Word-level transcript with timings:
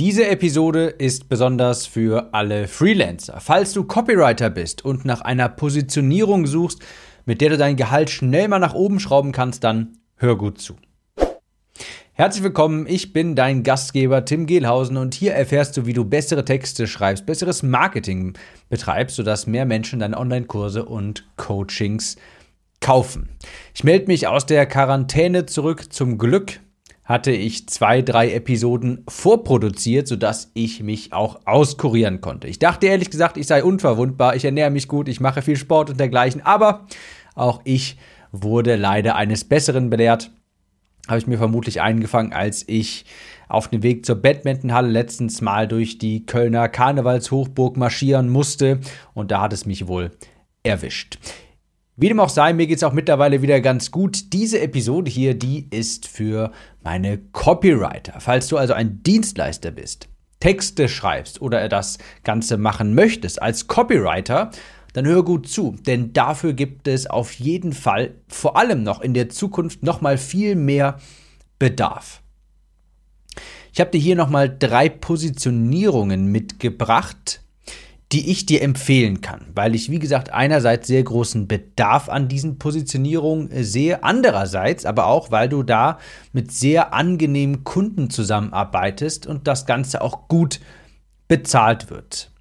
Diese 0.00 0.26
Episode 0.28 0.86
ist 0.86 1.28
besonders 1.28 1.86
für 1.86 2.32
alle 2.32 2.68
Freelancer. 2.68 3.38
Falls 3.38 3.74
du 3.74 3.84
Copywriter 3.84 4.48
bist 4.48 4.82
und 4.82 5.04
nach 5.04 5.20
einer 5.20 5.50
Positionierung 5.50 6.46
suchst, 6.46 6.80
mit 7.26 7.42
der 7.42 7.50
du 7.50 7.58
dein 7.58 7.76
Gehalt 7.76 8.08
schnell 8.08 8.48
mal 8.48 8.60
nach 8.60 8.72
oben 8.72 8.98
schrauben 8.98 9.30
kannst, 9.30 9.62
dann 9.62 9.98
hör 10.16 10.38
gut 10.38 10.58
zu. 10.58 10.76
Herzlich 12.14 12.42
willkommen, 12.42 12.86
ich 12.88 13.12
bin 13.12 13.36
dein 13.36 13.62
Gastgeber 13.62 14.24
Tim 14.24 14.46
Gehlhausen 14.46 14.96
und 14.96 15.12
hier 15.12 15.34
erfährst 15.34 15.76
du, 15.76 15.84
wie 15.84 15.92
du 15.92 16.06
bessere 16.06 16.46
Texte 16.46 16.86
schreibst, 16.86 17.26
besseres 17.26 17.62
Marketing 17.62 18.32
betreibst, 18.70 19.16
sodass 19.16 19.46
mehr 19.46 19.66
Menschen 19.66 20.00
deine 20.00 20.16
Online-Kurse 20.16 20.86
und 20.86 21.26
Coachings 21.36 22.16
kaufen. 22.80 23.28
Ich 23.74 23.84
melde 23.84 24.06
mich 24.06 24.26
aus 24.26 24.46
der 24.46 24.64
Quarantäne 24.64 25.44
zurück. 25.44 25.92
Zum 25.92 26.16
Glück 26.16 26.58
hatte 27.10 27.32
ich 27.32 27.68
zwei, 27.68 28.02
drei 28.02 28.32
Episoden 28.32 29.02
vorproduziert, 29.08 30.06
sodass 30.06 30.52
ich 30.54 30.80
mich 30.80 31.12
auch 31.12 31.40
auskurieren 31.44 32.20
konnte. 32.20 32.46
Ich 32.46 32.60
dachte 32.60 32.86
ehrlich 32.86 33.10
gesagt, 33.10 33.36
ich 33.36 33.48
sei 33.48 33.64
unverwundbar, 33.64 34.36
ich 34.36 34.44
ernähre 34.44 34.70
mich 34.70 34.86
gut, 34.86 35.08
ich 35.08 35.18
mache 35.18 35.42
viel 35.42 35.56
Sport 35.56 35.90
und 35.90 35.98
dergleichen, 35.98 36.40
aber 36.46 36.86
auch 37.34 37.62
ich 37.64 37.96
wurde 38.30 38.76
leider 38.76 39.16
eines 39.16 39.42
Besseren 39.42 39.90
belehrt. 39.90 40.30
Habe 41.08 41.18
ich 41.18 41.26
mir 41.26 41.36
vermutlich 41.36 41.80
eingefangen, 41.80 42.32
als 42.32 42.62
ich 42.68 43.06
auf 43.48 43.66
dem 43.66 43.82
Weg 43.82 44.06
zur 44.06 44.14
Badmintonhalle 44.14 44.88
letztens 44.88 45.40
mal 45.40 45.66
durch 45.66 45.98
die 45.98 46.26
Kölner 46.26 46.68
Karnevalshochburg 46.68 47.76
marschieren 47.76 48.28
musste 48.28 48.78
und 49.14 49.32
da 49.32 49.40
hat 49.40 49.52
es 49.52 49.66
mich 49.66 49.88
wohl 49.88 50.12
erwischt. 50.62 51.18
Wie 52.00 52.08
dem 52.08 52.18
auch 52.18 52.30
sei, 52.30 52.54
mir 52.54 52.66
geht 52.66 52.78
es 52.78 52.82
auch 52.82 52.94
mittlerweile 52.94 53.42
wieder 53.42 53.60
ganz 53.60 53.90
gut. 53.90 54.32
Diese 54.32 54.58
Episode 54.58 55.10
hier, 55.10 55.34
die 55.34 55.66
ist 55.68 56.08
für 56.08 56.50
meine 56.82 57.18
Copywriter. 57.18 58.20
Falls 58.20 58.48
du 58.48 58.56
also 58.56 58.72
ein 58.72 59.02
Dienstleister 59.02 59.70
bist, 59.70 60.08
Texte 60.40 60.88
schreibst 60.88 61.42
oder 61.42 61.68
das 61.68 61.98
Ganze 62.24 62.56
machen 62.56 62.94
möchtest 62.94 63.42
als 63.42 63.66
Copywriter, 63.66 64.50
dann 64.94 65.04
hör 65.04 65.22
gut 65.22 65.46
zu, 65.46 65.76
denn 65.86 66.14
dafür 66.14 66.54
gibt 66.54 66.88
es 66.88 67.06
auf 67.06 67.32
jeden 67.32 67.74
Fall 67.74 68.14
vor 68.28 68.56
allem 68.56 68.82
noch 68.82 69.02
in 69.02 69.12
der 69.12 69.28
Zukunft 69.28 69.82
noch 69.82 70.00
mal 70.00 70.16
viel 70.16 70.56
mehr 70.56 70.98
Bedarf. 71.58 72.22
Ich 73.74 73.80
habe 73.80 73.90
dir 73.90 74.00
hier 74.00 74.16
noch 74.16 74.30
mal 74.30 74.48
drei 74.48 74.88
Positionierungen 74.88 76.32
mitgebracht, 76.32 77.42
die 78.12 78.30
ich 78.30 78.44
dir 78.44 78.62
empfehlen 78.62 79.20
kann, 79.20 79.46
weil 79.54 79.74
ich, 79.74 79.88
wie 79.90 80.00
gesagt, 80.00 80.32
einerseits 80.32 80.88
sehr 80.88 81.02
großen 81.02 81.46
Bedarf 81.46 82.08
an 82.08 82.26
diesen 82.26 82.58
Positionierungen 82.58 83.50
sehe, 83.62 84.02
andererseits 84.02 84.84
aber 84.84 85.06
auch, 85.06 85.30
weil 85.30 85.48
du 85.48 85.62
da 85.62 85.98
mit 86.32 86.50
sehr 86.50 86.92
angenehmen 86.92 87.62
Kunden 87.62 88.10
zusammenarbeitest 88.10 89.28
und 89.28 89.46
das 89.46 89.64
Ganze 89.64 90.02
auch 90.02 90.26
gut 90.26 90.60
bezahlt 91.28 91.90
wird. 91.90 92.32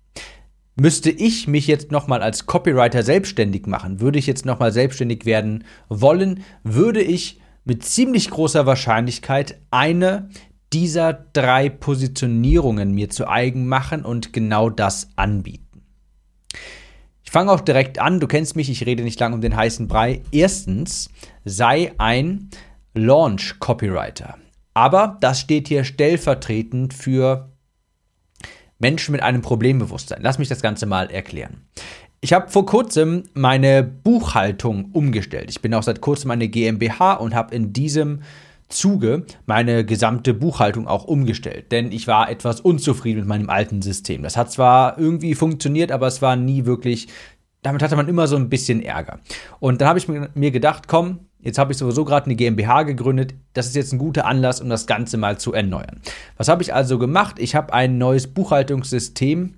Müsste 0.75 1.11
ich 1.11 1.47
mich 1.47 1.67
jetzt 1.67 1.91
nochmal 1.91 2.23
als 2.23 2.47
Copywriter 2.47 3.03
selbstständig 3.03 3.67
machen, 3.67 3.99
würde 3.99 4.17
ich 4.17 4.25
jetzt 4.25 4.45
nochmal 4.45 4.71
selbstständig 4.71 5.25
werden 5.25 5.65
wollen, 5.89 6.43
würde 6.63 7.01
ich 7.01 7.39
mit 7.63 7.83
ziemlich 7.83 8.31
großer 8.31 8.65
Wahrscheinlichkeit 8.65 9.59
eine 9.69 10.29
dieser 10.73 11.13
drei 11.13 11.69
Positionierungen 11.69 12.93
mir 12.93 13.09
zu 13.09 13.27
eigen 13.27 13.67
machen 13.67 14.05
und 14.05 14.33
genau 14.33 14.69
das 14.69 15.09
anbieten. 15.15 15.83
Ich 17.23 17.31
fange 17.31 17.51
auch 17.51 17.61
direkt 17.61 17.99
an, 17.99 18.19
du 18.19 18.27
kennst 18.27 18.55
mich, 18.55 18.69
ich 18.69 18.85
rede 18.85 19.03
nicht 19.03 19.19
lange 19.19 19.35
um 19.35 19.41
den 19.41 19.55
heißen 19.55 19.87
Brei. 19.87 20.21
Erstens, 20.31 21.09
sei 21.45 21.93
ein 21.97 22.49
Launch 22.95 23.59
Copywriter. 23.59 24.37
Aber 24.73 25.17
das 25.21 25.39
steht 25.39 25.67
hier 25.67 25.83
stellvertretend 25.83 26.93
für 26.93 27.51
Menschen 28.79 29.11
mit 29.11 29.21
einem 29.21 29.41
Problembewusstsein. 29.41 30.21
Lass 30.21 30.39
mich 30.39 30.47
das 30.47 30.61
Ganze 30.61 30.85
mal 30.85 31.11
erklären. 31.11 31.67
Ich 32.21 32.33
habe 32.33 32.49
vor 32.49 32.65
kurzem 32.65 33.23
meine 33.33 33.83
Buchhaltung 33.83 34.89
umgestellt. 34.91 35.49
Ich 35.49 35.61
bin 35.61 35.73
auch 35.73 35.83
seit 35.83 36.01
kurzem 36.01 36.31
eine 36.31 36.49
GmbH 36.49 37.13
und 37.13 37.35
habe 37.35 37.55
in 37.55 37.73
diesem 37.73 38.23
Zuge 38.69 39.25
meine 39.45 39.83
gesamte 39.83 40.33
Buchhaltung 40.33 40.87
auch 40.87 41.05
umgestellt, 41.05 41.71
denn 41.71 41.91
ich 41.91 42.07
war 42.07 42.29
etwas 42.29 42.61
unzufrieden 42.61 43.19
mit 43.19 43.27
meinem 43.27 43.49
alten 43.49 43.81
System. 43.81 44.23
Das 44.23 44.37
hat 44.37 44.51
zwar 44.51 44.97
irgendwie 44.97 45.35
funktioniert, 45.35 45.91
aber 45.91 46.07
es 46.07 46.21
war 46.21 46.35
nie 46.35 46.65
wirklich, 46.65 47.07
damit 47.63 47.81
hatte 47.81 47.95
man 47.95 48.07
immer 48.07 48.27
so 48.27 48.35
ein 48.35 48.49
bisschen 48.49 48.81
Ärger. 48.81 49.19
Und 49.59 49.81
dann 49.81 49.87
habe 49.89 49.99
ich 49.99 50.07
mir 50.07 50.51
gedacht, 50.51 50.87
komm, 50.87 51.19
jetzt 51.39 51.57
habe 51.57 51.71
ich 51.71 51.77
sowieso 51.77 52.05
gerade 52.05 52.27
eine 52.27 52.35
GmbH 52.35 52.83
gegründet, 52.83 53.33
das 53.53 53.67
ist 53.67 53.75
jetzt 53.75 53.91
ein 53.91 53.99
guter 53.99 54.25
Anlass, 54.25 54.61
um 54.61 54.69
das 54.69 54.87
Ganze 54.87 55.17
mal 55.17 55.39
zu 55.39 55.53
erneuern. 55.53 56.01
Was 56.37 56.47
habe 56.47 56.61
ich 56.61 56.73
also 56.73 56.99
gemacht? 56.99 57.37
Ich 57.39 57.55
habe 57.55 57.73
ein 57.73 57.97
neues 57.97 58.27
Buchhaltungssystem 58.27 59.55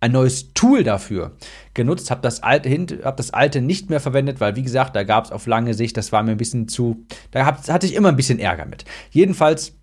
ein 0.00 0.12
neues 0.12 0.52
Tool 0.52 0.84
dafür 0.84 1.36
genutzt, 1.74 2.10
habe 2.10 2.20
das, 2.20 2.42
alte, 2.42 3.00
hab 3.02 3.16
das 3.16 3.32
alte 3.32 3.60
nicht 3.60 3.90
mehr 3.90 4.00
verwendet, 4.00 4.40
weil 4.40 4.56
wie 4.56 4.62
gesagt, 4.62 4.94
da 4.94 5.04
gab 5.04 5.24
es 5.24 5.32
auf 5.32 5.46
lange 5.46 5.74
Sicht, 5.74 5.96
das 5.96 6.12
war 6.12 6.22
mir 6.22 6.32
ein 6.32 6.36
bisschen 6.36 6.68
zu, 6.68 7.06
da 7.30 7.46
hatte 7.46 7.86
ich 7.86 7.94
immer 7.94 8.10
ein 8.10 8.16
bisschen 8.16 8.38
Ärger 8.38 8.66
mit. 8.66 8.84
Jedenfalls 9.10 9.78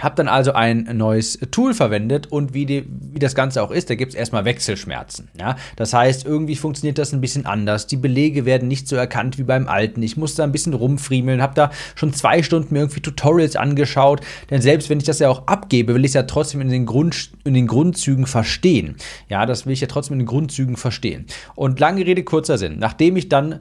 habe 0.00 0.16
dann 0.16 0.28
also 0.28 0.52
ein 0.52 0.88
neues 0.96 1.38
Tool 1.50 1.74
verwendet 1.74 2.26
und 2.28 2.54
wie, 2.54 2.66
die, 2.66 2.84
wie 2.88 3.18
das 3.18 3.34
Ganze 3.34 3.62
auch 3.62 3.70
ist, 3.70 3.90
da 3.90 3.94
gibt 3.94 4.12
es 4.12 4.18
erstmal 4.18 4.44
Wechselschmerzen. 4.44 5.28
Ja? 5.38 5.56
Das 5.76 5.92
heißt, 5.92 6.26
irgendwie 6.26 6.56
funktioniert 6.56 6.98
das 6.98 7.12
ein 7.12 7.20
bisschen 7.20 7.46
anders. 7.46 7.86
Die 7.86 7.96
Belege 7.96 8.44
werden 8.44 8.68
nicht 8.68 8.88
so 8.88 8.96
erkannt 8.96 9.38
wie 9.38 9.42
beim 9.42 9.68
alten. 9.68 10.02
Ich 10.02 10.16
musste 10.16 10.38
da 10.38 10.44
ein 10.44 10.52
bisschen 10.52 10.74
rumfriemeln, 10.74 11.42
habe 11.42 11.54
da 11.54 11.70
schon 11.94 12.12
zwei 12.12 12.42
Stunden 12.42 12.74
mir 12.74 12.80
irgendwie 12.80 13.00
Tutorials 13.00 13.56
angeschaut. 13.56 14.20
Denn 14.50 14.62
selbst 14.62 14.90
wenn 14.90 14.98
ich 14.98 15.04
das 15.04 15.18
ja 15.18 15.28
auch 15.28 15.46
abgebe, 15.46 15.94
will 15.94 16.04
ich 16.04 16.10
es 16.10 16.14
ja 16.14 16.22
trotzdem 16.24 16.60
in 16.60 16.68
den, 16.68 16.86
Grund, 16.86 17.30
in 17.44 17.54
den 17.54 17.66
Grundzügen 17.66 18.26
verstehen. 18.26 18.96
Ja, 19.28 19.46
das 19.46 19.66
will 19.66 19.72
ich 19.72 19.80
ja 19.80 19.86
trotzdem 19.86 20.14
in 20.14 20.20
den 20.20 20.26
Grundzügen 20.26 20.76
verstehen. 20.76 21.26
Und 21.54 21.80
lange 21.80 22.04
Rede, 22.04 22.24
kurzer 22.24 22.58
Sinn. 22.58 22.78
Nachdem 22.78 23.16
ich 23.16 23.28
dann 23.28 23.60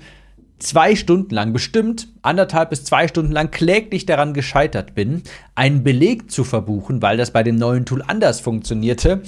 zwei 0.60 0.96
Stunden 0.96 1.34
lang, 1.34 1.54
bestimmt 1.54 2.08
anderthalb 2.22 2.70
bis 2.70 2.84
zwei 2.84 3.08
Stunden 3.08 3.32
lang 3.32 3.52
kläglich 3.52 4.06
daran 4.06 4.34
gescheitert 4.34 4.94
bin, 4.96 5.24
einen 5.56 5.84
Beleg 5.84 6.30
zu 6.30 6.44
verbuchen, 6.44 7.02
weil 7.02 7.18
das 7.18 7.32
bei 7.32 7.44
dem 7.44 7.56
neuen 7.56 7.86
Tool 7.86 8.04
anders 8.06 8.40
funktionierte, 8.40 9.22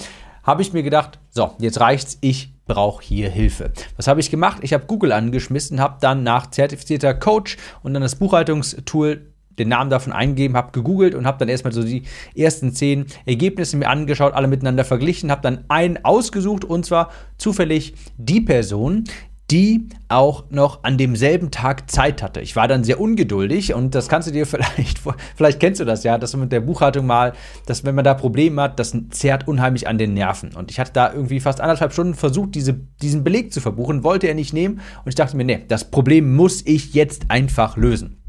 habe 0.43 0.61
ich 0.61 0.73
mir 0.73 0.83
gedacht, 0.83 1.19
so, 1.29 1.51
jetzt 1.59 1.79
reicht's, 1.79 2.17
ich 2.21 2.53
brauche 2.65 3.03
hier 3.03 3.29
Hilfe. 3.29 3.71
Was 3.95 4.07
habe 4.07 4.19
ich 4.19 4.31
gemacht? 4.31 4.59
Ich 4.61 4.73
habe 4.73 4.85
Google 4.85 5.11
angeschmissen, 5.11 5.79
habe 5.79 5.97
dann 6.01 6.23
nach 6.23 6.49
zertifizierter 6.49 7.13
Coach 7.13 7.57
und 7.83 7.93
dann 7.93 8.01
das 8.01 8.15
Buchhaltungstool 8.15 9.27
den 9.59 9.69
Namen 9.69 9.89
davon 9.89 10.13
eingegeben, 10.13 10.55
habe 10.55 10.71
gegoogelt 10.71 11.13
und 11.13 11.27
habe 11.27 11.37
dann 11.37 11.49
erstmal 11.49 11.73
so 11.73 11.83
die 11.83 12.03
ersten 12.35 12.73
zehn 12.73 13.05
Ergebnisse 13.25 13.77
mir 13.77 13.89
angeschaut, 13.89 14.33
alle 14.33 14.47
miteinander 14.47 14.85
verglichen, 14.85 15.29
habe 15.29 15.41
dann 15.41 15.65
einen 15.67 16.03
ausgesucht 16.03 16.65
und 16.65 16.85
zwar 16.85 17.11
zufällig 17.37 17.93
die 18.17 18.41
Person, 18.41 19.03
die 19.51 19.89
auch 20.07 20.45
noch 20.50 20.84
an 20.84 20.97
demselben 20.97 21.51
Tag 21.51 21.91
Zeit 21.91 22.23
hatte. 22.23 22.41
Ich 22.41 22.56
war 22.56 22.67
dann 22.67 22.84
sehr 22.84 23.00
ungeduldig 23.00 23.73
und 23.73 23.94
das 23.95 24.07
kannst 24.07 24.28
du 24.28 24.31
dir 24.31 24.45
vielleicht, 24.47 25.00
vielleicht 25.35 25.59
kennst 25.59 25.81
du 25.81 25.85
das 25.85 26.03
ja, 26.03 26.17
dass 26.17 26.31
du 26.31 26.38
mit 26.38 26.51
der 26.51 26.62
Buchhaltung 26.62 27.06
mal, 27.06 27.34
dass 27.66 27.84
wenn 27.84 27.95
man 27.95 28.06
da 28.06 28.13
Probleme 28.13 28.61
hat, 28.61 28.79
das 28.79 28.95
zerrt 29.09 29.47
unheimlich 29.47 29.88
an 29.88 29.97
den 29.97 30.13
Nerven. 30.13 30.56
Und 30.56 30.72
ich 30.72 30.79
hatte 30.79 30.94
da 30.94 31.11
irgendwie 31.11 31.40
fast 31.40 31.59
anderthalb 31.61 31.94
Stunden 31.94 32.13
versucht, 32.13 32.56
diese, 32.56 32.73
diesen 33.01 33.23
Beleg 33.23 33.51
zu 33.53 33.61
verbuchen, 33.61 34.03
wollte 34.03 34.28
er 34.28 34.35
nicht 34.35 34.53
nehmen 34.53 34.81
und 35.03 35.09
ich 35.09 35.16
dachte 35.16 35.35
mir, 35.35 35.44
nee, 35.45 35.66
das 35.67 35.91
Problem 35.91 36.35
muss 36.35 36.66
ich 36.66 36.94
jetzt 36.94 37.25
einfach 37.29 37.78
lösen. 37.78 38.20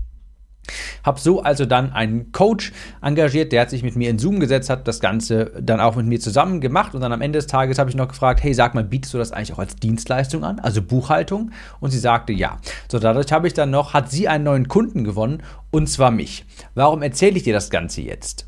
Hab 1.03 1.19
so 1.19 1.43
also 1.43 1.67
dann 1.67 1.93
einen 1.93 2.33
Coach 2.33 2.73
engagiert, 3.01 3.53
der 3.53 3.63
hat 3.63 3.71
sich 3.71 3.83
mit 3.83 3.97
mir 3.97 4.11
in 4.11 4.19
Zoom 4.19 4.41
gesetzt, 4.41 4.71
hat 4.71 4.87
das 4.87 5.01
Ganze 5.01 5.53
dann 5.61 5.81
auch 5.81 5.97
mit 5.97 6.07
mir 6.07 6.21
zusammen 6.21 6.61
gemacht 6.61 6.95
und 6.95 7.01
dann 7.01 7.13
am 7.13 7.21
Ende 7.21 7.39
des 7.39 7.47
Tages 7.47 7.79
habe 7.79 7.91
ich 7.91 7.97
noch 7.97 8.09
gefragt, 8.09 8.43
hey, 8.43 8.55
sag 8.55 8.75
mal, 8.75 8.85
bietest 8.85 9.15
du 9.15 9.19
das 9.19 9.33
eigentlich 9.33 9.53
auch 9.53 9.59
als 9.59 9.77
Dienstleistung 9.77 10.45
an, 10.45 10.61
also 10.61 10.81
Buchhaltung? 10.83 11.51
Und 11.81 11.91
sie 11.91 11.99
sagte 11.99 12.33
ja. 12.33 12.59
So, 12.91 12.99
dadurch 12.99 13.33
habe 13.33 13.47
ich 13.47 13.55
dann 13.55 13.71
noch, 13.71 13.95
hat 13.95 14.11
sie 14.11 14.29
einen 14.29 14.45
neuen 14.45 14.69
Kunden 14.69 15.05
gewonnen 15.05 15.43
und 15.71 15.89
zwar 15.89 16.11
mich. 16.11 16.45
Warum 16.75 17.03
erzähle 17.03 17.37
ich 17.37 17.43
dir 17.43 17.55
das 17.55 17.71
Ganze 17.71 18.03
jetzt? 18.03 18.47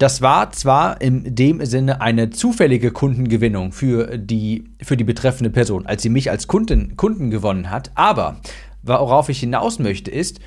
Das 0.00 0.22
war 0.22 0.50
zwar 0.52 1.02
in 1.02 1.34
dem 1.34 1.62
Sinne 1.66 2.00
eine 2.00 2.30
zufällige 2.30 2.90
Kundengewinnung 2.90 3.72
für 3.72 4.16
die, 4.16 4.64
für 4.80 4.96
die 4.96 5.04
betreffende 5.04 5.50
Person, 5.50 5.84
als 5.84 6.00
sie 6.00 6.08
mich 6.08 6.30
als 6.30 6.46
Kunden, 6.46 6.96
Kunden 6.96 7.30
gewonnen 7.30 7.68
hat, 7.70 7.90
aber 7.96 8.40
worauf 8.82 9.28
ich 9.28 9.40
hinaus 9.40 9.78
möchte, 9.78 10.10
ist, 10.10 10.40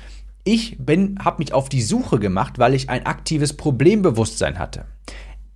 ich 0.44 0.78
habe 1.24 1.38
mich 1.38 1.52
auf 1.52 1.68
die 1.68 1.82
Suche 1.82 2.18
gemacht, 2.18 2.58
weil 2.58 2.74
ich 2.74 2.90
ein 2.90 3.06
aktives 3.06 3.56
Problembewusstsein 3.56 4.58
hatte. 4.58 4.84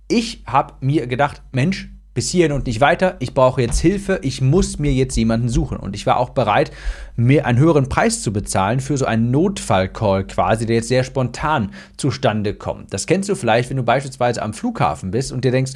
Ich 0.07 0.43
habe 0.47 0.73
mir 0.81 1.05
gedacht, 1.05 1.43
Mensch, 1.51 1.89
bis 2.15 2.31
hierhin 2.31 2.51
und 2.51 2.65
nicht 2.65 2.81
weiter, 2.81 3.15
ich 3.19 3.35
brauche 3.35 3.61
jetzt 3.61 3.79
Hilfe, 3.79 4.19
ich 4.23 4.41
muss 4.41 4.79
mir 4.79 4.91
jetzt 4.91 5.15
jemanden 5.15 5.47
suchen. 5.47 5.77
Und 5.77 5.95
ich 5.95 6.05
war 6.07 6.17
auch 6.17 6.31
bereit, 6.31 6.71
mir 7.15 7.45
einen 7.45 7.59
höheren 7.59 7.87
Preis 7.87 8.23
zu 8.23 8.33
bezahlen 8.33 8.79
für 8.79 8.97
so 8.97 9.05
einen 9.05 9.29
Notfallcall 9.29 10.25
quasi, 10.25 10.65
der 10.65 10.77
jetzt 10.77 10.87
sehr 10.87 11.03
spontan 11.03 11.71
zustande 11.95 12.55
kommt. 12.55 12.93
Das 12.93 13.05
kennst 13.05 13.29
du 13.29 13.35
vielleicht, 13.35 13.69
wenn 13.69 13.77
du 13.77 13.83
beispielsweise 13.83 14.41
am 14.41 14.53
Flughafen 14.53 15.11
bist 15.11 15.31
und 15.31 15.45
dir 15.45 15.51
denkst, 15.51 15.73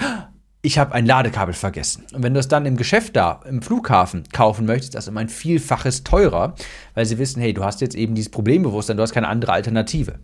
ich 0.65 0.79
habe 0.79 0.93
ein 0.93 1.05
Ladekabel 1.05 1.53
vergessen. 1.53 2.05
Und 2.13 2.23
wenn 2.23 2.33
du 2.33 2.39
es 2.39 2.47
dann 2.47 2.65
im 2.65 2.77
Geschäft 2.77 3.17
da, 3.17 3.41
im 3.47 3.61
Flughafen 3.61 4.23
kaufen 4.31 4.65
möchtest, 4.65 4.95
das 4.95 5.03
ist 5.03 5.09
immer 5.09 5.19
ein 5.19 5.29
Vielfaches 5.29 6.03
teurer, 6.05 6.55
weil 6.93 7.05
sie 7.05 7.17
wissen, 7.17 7.41
hey, 7.41 7.53
du 7.53 7.65
hast 7.65 7.81
jetzt 7.81 7.95
eben 7.95 8.15
dieses 8.15 8.31
Problembewusstsein, 8.31 8.95
du 8.95 9.03
hast 9.03 9.13
keine 9.13 9.27
andere 9.27 9.51
Alternative. 9.51 10.19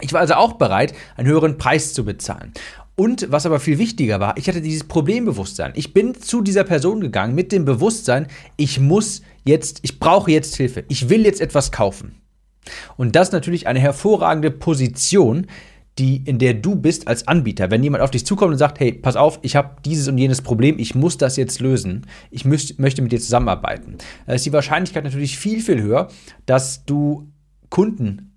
Ich 0.00 0.12
war 0.12 0.20
also 0.20 0.34
auch 0.34 0.54
bereit, 0.54 0.92
einen 1.16 1.28
höheren 1.28 1.56
Preis 1.56 1.94
zu 1.94 2.04
bezahlen. 2.04 2.52
Und 2.94 3.32
was 3.32 3.46
aber 3.46 3.58
viel 3.58 3.78
wichtiger 3.78 4.20
war, 4.20 4.36
ich 4.36 4.48
hatte 4.48 4.60
dieses 4.60 4.84
Problembewusstsein. 4.84 5.72
Ich 5.76 5.94
bin 5.94 6.14
zu 6.14 6.42
dieser 6.42 6.64
Person 6.64 7.00
gegangen 7.00 7.34
mit 7.34 7.50
dem 7.50 7.64
Bewusstsein, 7.64 8.26
ich 8.56 8.78
muss 8.78 9.22
jetzt, 9.44 9.78
ich 9.80 9.98
brauche 9.98 10.30
jetzt 10.30 10.56
Hilfe. 10.56 10.84
Ich 10.88 11.08
will 11.08 11.24
jetzt 11.24 11.40
etwas 11.40 11.72
kaufen. 11.72 12.20
Und 12.98 13.16
das 13.16 13.28
ist 13.28 13.32
natürlich 13.32 13.66
eine 13.66 13.80
hervorragende 13.80 14.50
Position, 14.50 15.46
die, 15.98 16.22
in 16.24 16.38
der 16.38 16.54
du 16.54 16.74
bist 16.74 17.06
als 17.06 17.28
Anbieter. 17.28 17.70
Wenn 17.70 17.82
jemand 17.82 18.02
auf 18.02 18.10
dich 18.10 18.26
zukommt 18.26 18.52
und 18.52 18.58
sagt, 18.58 18.80
hey, 18.80 18.92
pass 18.92 19.16
auf, 19.16 19.38
ich 19.42 19.56
habe 19.56 19.76
dieses 19.84 20.08
und 20.08 20.18
jenes 20.18 20.42
Problem, 20.42 20.78
ich 20.78 20.94
muss 20.94 21.18
das 21.18 21.36
jetzt 21.36 21.60
lösen, 21.60 22.06
ich 22.30 22.44
müß, 22.44 22.78
möchte 22.78 23.02
mit 23.02 23.12
dir 23.12 23.20
zusammenarbeiten, 23.20 23.98
da 24.26 24.34
ist 24.34 24.44
die 24.44 24.52
Wahrscheinlichkeit 24.52 25.04
natürlich 25.04 25.38
viel, 25.38 25.60
viel 25.60 25.80
höher, 25.82 26.08
dass 26.46 26.84
du 26.84 27.28
Kunden 27.70 28.30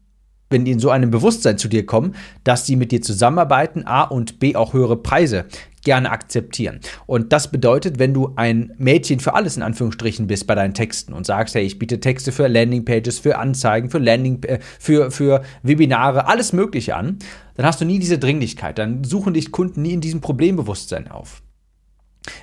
wenn 0.49 0.65
die 0.65 0.71
in 0.71 0.79
so 0.79 0.89
einem 0.89 1.11
Bewusstsein 1.11 1.57
zu 1.57 1.67
dir 1.67 1.85
kommen, 1.85 2.15
dass 2.43 2.65
sie 2.65 2.75
mit 2.75 2.91
dir 2.91 3.01
zusammenarbeiten, 3.01 3.85
A 3.85 4.03
und 4.03 4.39
B 4.39 4.55
auch 4.55 4.73
höhere 4.73 4.97
Preise 4.97 5.45
gerne 5.87 6.11
akzeptieren. 6.11 6.81
Und 7.05 7.31
das 7.31 7.49
bedeutet, 7.49 7.97
wenn 7.97 8.13
du 8.13 8.33
ein 8.35 8.73
Mädchen 8.77 9.21
für 9.21 9.35
alles 9.35 9.55
in 9.55 9.63
Anführungsstrichen 9.63 10.27
bist 10.27 10.45
bei 10.45 10.53
deinen 10.53 10.73
Texten 10.73 11.13
und 11.13 11.25
sagst, 11.25 11.55
hey, 11.55 11.63
ich 11.63 11.79
biete 11.79 12.01
Texte 12.01 12.33
für 12.33 12.49
Landingpages, 12.49 13.19
für 13.19 13.37
Anzeigen, 13.37 13.89
für 13.89 13.99
Landing, 13.99 14.43
äh, 14.43 14.59
für, 14.79 15.11
für 15.11 15.43
Webinare, 15.63 16.27
alles 16.27 16.51
Mögliche 16.51 16.97
an, 16.97 17.19
dann 17.55 17.65
hast 17.65 17.79
du 17.79 17.85
nie 17.85 17.99
diese 17.99 18.19
Dringlichkeit. 18.19 18.77
Dann 18.77 19.05
suchen 19.05 19.33
dich 19.33 19.53
Kunden 19.53 19.81
nie 19.81 19.93
in 19.93 20.01
diesem 20.01 20.19
Problembewusstsein 20.19 21.09
auf. 21.09 21.41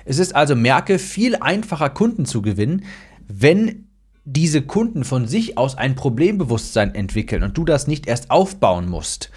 Es 0.05 0.17
ist 0.17 0.35
also, 0.35 0.55
merke, 0.55 0.97
viel 0.97 1.35
einfacher 1.35 1.91
Kunden 1.91 2.25
zu 2.25 2.41
gewinnen, 2.41 2.85
wenn 3.27 3.89
diese 4.23 4.63
Kunden 4.63 5.03
von 5.03 5.27
sich 5.27 5.55
aus 5.59 5.77
ein 5.77 5.93
Problembewusstsein 5.93 6.95
entwickeln 6.95 7.43
und 7.43 7.55
du 7.55 7.63
das 7.63 7.85
nicht 7.85 8.07
erst 8.07 8.31
aufbauen 8.31 8.89
musst. 8.89 9.29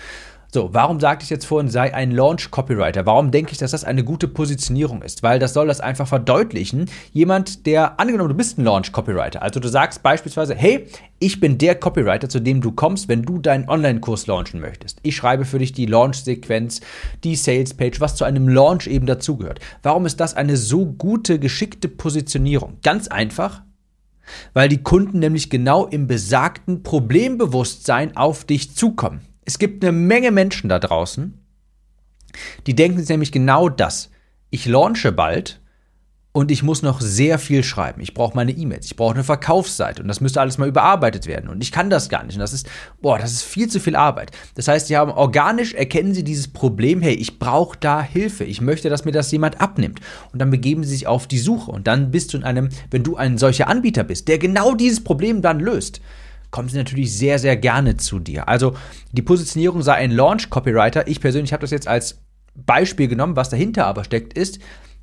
So, 0.58 0.70
warum 0.72 0.99
sagte 0.99 1.22
ich 1.22 1.31
jetzt 1.31 1.44
vorhin, 1.44 1.70
sei 1.70 1.94
ein 1.94 2.10
Launch-Copywriter? 2.10 3.06
Warum 3.06 3.31
denke 3.31 3.52
ich, 3.52 3.58
dass 3.58 3.70
das 3.70 3.84
eine 3.84 4.02
gute 4.02 4.26
Positionierung 4.26 5.02
ist? 5.02 5.22
Weil 5.22 5.38
das 5.38 5.55
soll 5.55 5.69
das 5.69 5.81
einfach 5.81 6.08
verdeutlichen. 6.08 6.90
Jemand, 7.12 7.64
der, 7.64 8.00
angenommen, 8.00 8.31
du 8.31 8.34
bist 8.34 8.58
ein 8.58 8.64
Launch-Copywriter, 8.64 9.40
also 9.40 9.60
du 9.60 9.69
sagst 9.69 10.02
beispielsweise, 10.02 10.56
hey, 10.56 10.88
ich 11.20 11.38
bin 11.38 11.58
der 11.58 11.76
Copywriter, 11.76 12.28
zu 12.28 12.40
dem 12.40 12.60
du 12.60 12.72
kommst, 12.72 13.06
wenn 13.06 13.22
du 13.22 13.38
deinen 13.38 13.69
Online-Kurs 13.69 14.26
launchen 14.26 14.60
möchtest. 14.60 14.99
Ich 15.05 15.14
schreibe 15.14 15.44
für 15.44 15.60
dich 15.60 15.75
die 15.75 15.87
Launch-Sequenz, 15.87 16.81
die 17.22 17.37
Sales-Page, 17.37 18.00
was 18.00 18.16
zu 18.16 18.25
einem 18.25 18.49
Launch 18.49 18.88
eben 18.88 19.06
dazugehört. 19.06 19.60
Warum 19.84 20.06
ist 20.06 20.19
das 20.19 20.34
eine 20.34 20.56
so 20.56 20.87
gute, 20.87 21.38
geschickte 21.38 21.87
Positionierung? 21.87 22.78
Ganz 22.82 23.06
einfach, 23.06 23.62
weil 24.55 24.69
die 24.69 24.82
Kunden 24.82 25.20
nämlich 25.20 25.50
genau 25.50 25.87
im 25.87 26.08
besagten 26.08 26.82
Problembewusstsein 26.82 28.16
auf 28.16 28.44
dich 28.44 28.75
zukommen. 28.75 29.28
Es 29.49 29.59
gibt 29.59 29.83
eine 29.83 29.93
Menge 29.93 30.31
Menschen 30.31 30.69
da 30.69 30.79
draußen, 30.79 31.33
die 32.67 32.75
denken 32.77 32.99
sich 32.99 33.09
nämlich 33.09 33.33
genau 33.33 33.71
das. 33.71 34.11
Ich 34.50 34.67
launche 34.67 35.11
bald 35.11 35.62
und 36.33 36.50
ich 36.50 36.62
muss 36.62 36.83
noch 36.83 37.00
sehr 37.00 37.39
viel 37.39 37.65
schreiben. 37.65 38.03
Ich 38.03 38.12
brauche 38.12 38.37
meine 38.37 38.53
E-Mails, 38.53 38.85
ich 38.85 38.97
brauche 38.97 39.15
eine 39.15 39.25
Verkaufsseite 39.25 40.03
und 40.03 40.09
das 40.09 40.21
müsste 40.21 40.43
alles 40.43 40.59
mal 40.59 40.69
überarbeitet 40.69 41.27
werden 41.27 41.49
und 41.49 41.62
ich 41.62 41.73
kann 41.73 41.89
das 41.89 42.11
gar 42.11 42.25
nicht 42.25 42.35
und 42.35 42.41
das 42.41 42.53
ist 42.53 42.69
boah, 43.00 43.19
das 43.19 43.33
ist 43.33 43.43
viel 43.43 43.69
zu 43.69 43.81
viel 43.81 43.97
Arbeit. 43.97 44.33
Das 44.55 44.69
heißt, 44.69 44.89
sie 44.89 44.99
haben 44.99 45.11
organisch 45.11 45.73
erkennen 45.73 46.12
sie 46.12 46.25
dieses 46.25 46.49
Problem, 46.49 47.01
hey, 47.01 47.15
ich 47.15 47.39
brauche 47.39 47.79
da 47.81 48.03
Hilfe. 48.03 48.44
Ich 48.44 48.61
möchte, 48.61 48.91
dass 48.91 49.06
mir 49.06 49.12
das 49.12 49.33
jemand 49.33 49.62
abnimmt 49.62 50.01
und 50.31 50.41
dann 50.41 50.51
begeben 50.51 50.85
sie 50.85 50.91
sich 50.91 51.06
auf 51.06 51.27
die 51.27 51.39
Suche 51.39 51.71
und 51.71 51.87
dann 51.87 52.11
bist 52.11 52.35
du 52.35 52.37
in 52.37 52.44
einem, 52.44 52.69
wenn 52.91 53.03
du 53.03 53.17
ein 53.17 53.39
solcher 53.39 53.69
Anbieter 53.69 54.05
bist, 54.05 54.29
der 54.29 54.37
genau 54.37 54.75
dieses 54.75 55.03
Problem 55.03 55.41
dann 55.41 55.59
löst, 55.59 56.03
kommen 56.50 56.69
sie 56.69 56.79
natürlich 56.79 57.17
sehr 57.17 57.39
sehr 57.39 57.56
gerne 57.56 57.97
zu 57.97 58.19
dir. 58.19 58.49
Also, 58.49 58.75
die 59.12 59.23
Positionierung 59.23 59.83
sei 59.83 59.95
ein 59.95 60.11
Launch 60.11 60.50
Copywriter. 60.50 61.09
Ich 61.09 61.21
persönlich 61.21 61.53
habe 61.53 61.61
das 61.62 61.71
jetzt 61.71 61.89
als 61.89 62.21
Beispiel 62.55 63.09
genommen, 63.09 63.37
was 63.37 63.50
dahinter 63.50 63.87
aber 63.87 64.05
steckt 64.05 64.33
ist, 64.33 64.59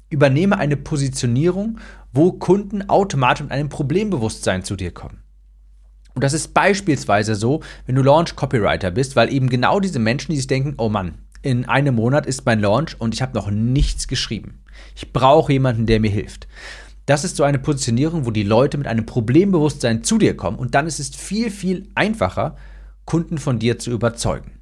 übernehme 0.09 0.57
eine 0.57 0.77
Positionierung, 0.77 1.79
wo 2.11 2.33
Kunden 2.33 2.89
automatisch 2.89 3.43
mit 3.43 3.51
einem 3.51 3.69
Problembewusstsein 3.69 4.63
zu 4.63 4.75
dir 4.75 4.91
kommen. 4.91 5.23
Und 6.13 6.23
das 6.23 6.33
ist 6.33 6.53
beispielsweise 6.53 7.35
so, 7.35 7.61
wenn 7.85 7.95
du 7.95 8.01
Launch 8.01 8.35
Copywriter 8.35 8.91
bist, 8.91 9.15
weil 9.15 9.31
eben 9.31 9.49
genau 9.49 9.79
diese 9.79 9.99
Menschen, 9.99 10.31
die 10.31 10.37
sich 10.37 10.47
denken, 10.47 10.75
oh 10.77 10.89
Mann, 10.89 11.15
in 11.41 11.65
einem 11.65 11.95
Monat 11.95 12.25
ist 12.25 12.45
mein 12.45 12.59
Launch 12.59 12.99
und 12.99 13.13
ich 13.13 13.21
habe 13.21 13.35
noch 13.35 13.51
nichts 13.51 14.07
geschrieben. 14.07 14.63
Ich 14.95 15.11
brauche 15.13 15.51
jemanden, 15.51 15.85
der 15.85 15.99
mir 15.99 16.09
hilft. 16.09 16.47
Das 17.05 17.23
ist 17.23 17.35
so 17.35 17.43
eine 17.43 17.59
Positionierung, 17.59 18.25
wo 18.25 18.31
die 18.31 18.43
Leute 18.43 18.77
mit 18.77 18.87
einem 18.87 19.05
Problembewusstsein 19.05 20.03
zu 20.03 20.17
dir 20.17 20.35
kommen 20.35 20.57
und 20.57 20.73
dann 20.73 20.87
ist 20.87 20.99
es 20.99 21.15
viel, 21.15 21.51
viel 21.51 21.89
einfacher, 21.95 22.55
Kunden 23.05 23.37
von 23.37 23.59
dir 23.59 23.77
zu 23.77 23.91
überzeugen. 23.91 24.59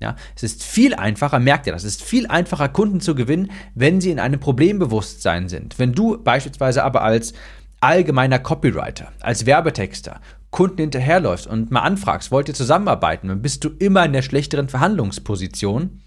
Ja, 0.00 0.16
es 0.34 0.42
ist 0.42 0.64
viel 0.64 0.94
einfacher, 0.94 1.38
merkt 1.38 1.66
ihr 1.66 1.72
das, 1.72 1.84
es 1.84 1.96
ist 1.96 2.02
viel 2.02 2.26
einfacher, 2.26 2.68
Kunden 2.68 3.00
zu 3.00 3.14
gewinnen, 3.14 3.52
wenn 3.74 4.00
sie 4.00 4.10
in 4.10 4.18
einem 4.18 4.40
Problembewusstsein 4.40 5.48
sind. 5.48 5.78
Wenn 5.78 5.92
du 5.92 6.18
beispielsweise 6.22 6.82
aber 6.82 7.02
als 7.02 7.34
allgemeiner 7.80 8.38
Copywriter, 8.38 9.12
als 9.20 9.46
Werbetexter 9.46 10.20
Kunden 10.50 10.78
hinterherläufst 10.78 11.46
und 11.46 11.70
mal 11.70 11.80
anfragst, 11.80 12.30
wollt 12.30 12.48
ihr 12.48 12.54
zusammenarbeiten, 12.54 13.28
dann 13.28 13.42
bist 13.42 13.64
du 13.64 13.70
immer 13.78 14.04
in 14.04 14.12
der 14.12 14.22
schlechteren 14.22 14.68
Verhandlungsposition. 14.68 16.02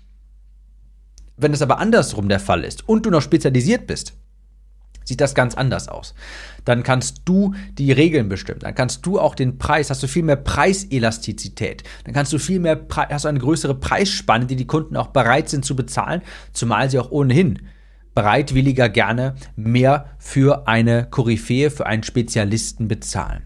Wenn 1.35 1.53
es 1.53 1.61
aber 1.61 1.79
andersrum 1.79 2.29
der 2.29 2.39
Fall 2.39 2.63
ist 2.63 2.87
und 2.87 3.05
du 3.05 3.09
noch 3.09 3.21
spezialisiert 3.21 3.87
bist, 3.87 4.13
sieht 5.05 5.21
das 5.21 5.33
ganz 5.33 5.55
anders 5.55 5.87
aus. 5.87 6.13
Dann 6.65 6.83
kannst 6.83 7.21
du 7.25 7.53
die 7.77 7.91
Regeln 7.93 8.27
bestimmen. 8.27 8.59
Dann 8.59 8.75
kannst 8.75 9.05
du 9.05 9.19
auch 9.19 9.35
den 9.35 9.57
Preis, 9.57 9.89
hast 9.89 10.03
du 10.03 10.07
viel 10.07 10.23
mehr 10.23 10.35
Preiselastizität. 10.35 11.83
Dann 12.03 12.13
kannst 12.13 12.33
du 12.33 12.39
viel 12.39 12.59
mehr, 12.59 12.85
hast 12.93 13.23
du 13.23 13.29
eine 13.29 13.39
größere 13.39 13.75
Preisspanne, 13.75 14.45
die 14.45 14.57
die 14.57 14.67
Kunden 14.67 14.97
auch 14.97 15.07
bereit 15.07 15.47
sind 15.47 15.63
zu 15.63 15.75
bezahlen, 15.75 16.21
zumal 16.51 16.89
sie 16.89 16.99
auch 16.99 17.11
ohnehin 17.11 17.59
bereitwilliger 18.15 18.89
gerne 18.89 19.35
mehr 19.55 20.05
für 20.17 20.67
eine 20.67 21.07
Koryphäe, 21.09 21.69
für 21.69 21.85
einen 21.85 22.03
Spezialisten 22.03 22.87
bezahlen. 22.87 23.43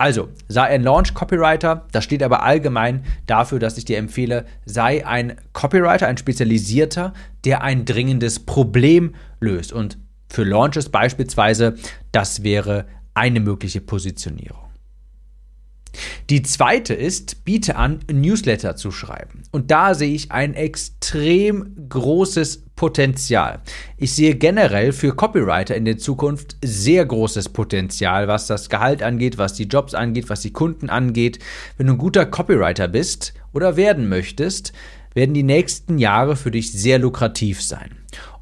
Also, 0.00 0.28
sei 0.46 0.62
ein 0.62 0.84
Launch 0.84 1.12
Copywriter, 1.12 1.88
das 1.90 2.04
steht 2.04 2.22
aber 2.22 2.44
allgemein 2.44 3.04
dafür, 3.26 3.58
dass 3.58 3.76
ich 3.76 3.84
dir 3.84 3.98
empfehle, 3.98 4.46
sei 4.64 5.04
ein 5.04 5.34
Copywriter, 5.52 6.06
ein 6.06 6.16
Spezialisierter, 6.16 7.12
der 7.44 7.62
ein 7.62 7.84
dringendes 7.84 8.38
Problem 8.38 9.16
löst. 9.40 9.72
Und 9.72 9.98
für 10.28 10.44
Launches 10.44 10.88
beispielsweise, 10.88 11.76
das 12.12 12.42
wäre 12.42 12.86
eine 13.14 13.40
mögliche 13.40 13.80
Positionierung. 13.80 14.68
Die 16.30 16.42
zweite 16.42 16.94
ist, 16.94 17.44
biete 17.44 17.76
an, 17.76 18.00
Newsletter 18.10 18.76
zu 18.76 18.90
schreiben. 18.90 19.42
Und 19.50 19.70
da 19.70 19.94
sehe 19.94 20.12
ich 20.14 20.30
ein 20.30 20.54
extrem 20.54 21.88
großes 21.88 22.64
Potenzial. 22.76 23.60
Ich 23.96 24.12
sehe 24.12 24.34
generell 24.34 24.92
für 24.92 25.16
Copywriter 25.16 25.74
in 25.74 25.86
der 25.86 25.98
Zukunft 25.98 26.56
sehr 26.62 27.04
großes 27.06 27.48
Potenzial, 27.48 28.28
was 28.28 28.46
das 28.46 28.68
Gehalt 28.68 29.02
angeht, 29.02 29.38
was 29.38 29.54
die 29.54 29.64
Jobs 29.64 29.94
angeht, 29.94 30.28
was 30.28 30.42
die 30.42 30.52
Kunden 30.52 30.90
angeht. 30.90 31.38
Wenn 31.76 31.86
du 31.86 31.94
ein 31.94 31.98
guter 31.98 32.26
Copywriter 32.26 32.88
bist 32.88 33.32
oder 33.52 33.76
werden 33.76 34.08
möchtest, 34.08 34.72
werden 35.14 35.34
die 35.34 35.42
nächsten 35.42 35.98
Jahre 35.98 36.36
für 36.36 36.50
dich 36.50 36.70
sehr 36.70 36.98
lukrativ 36.98 37.62
sein. 37.62 37.96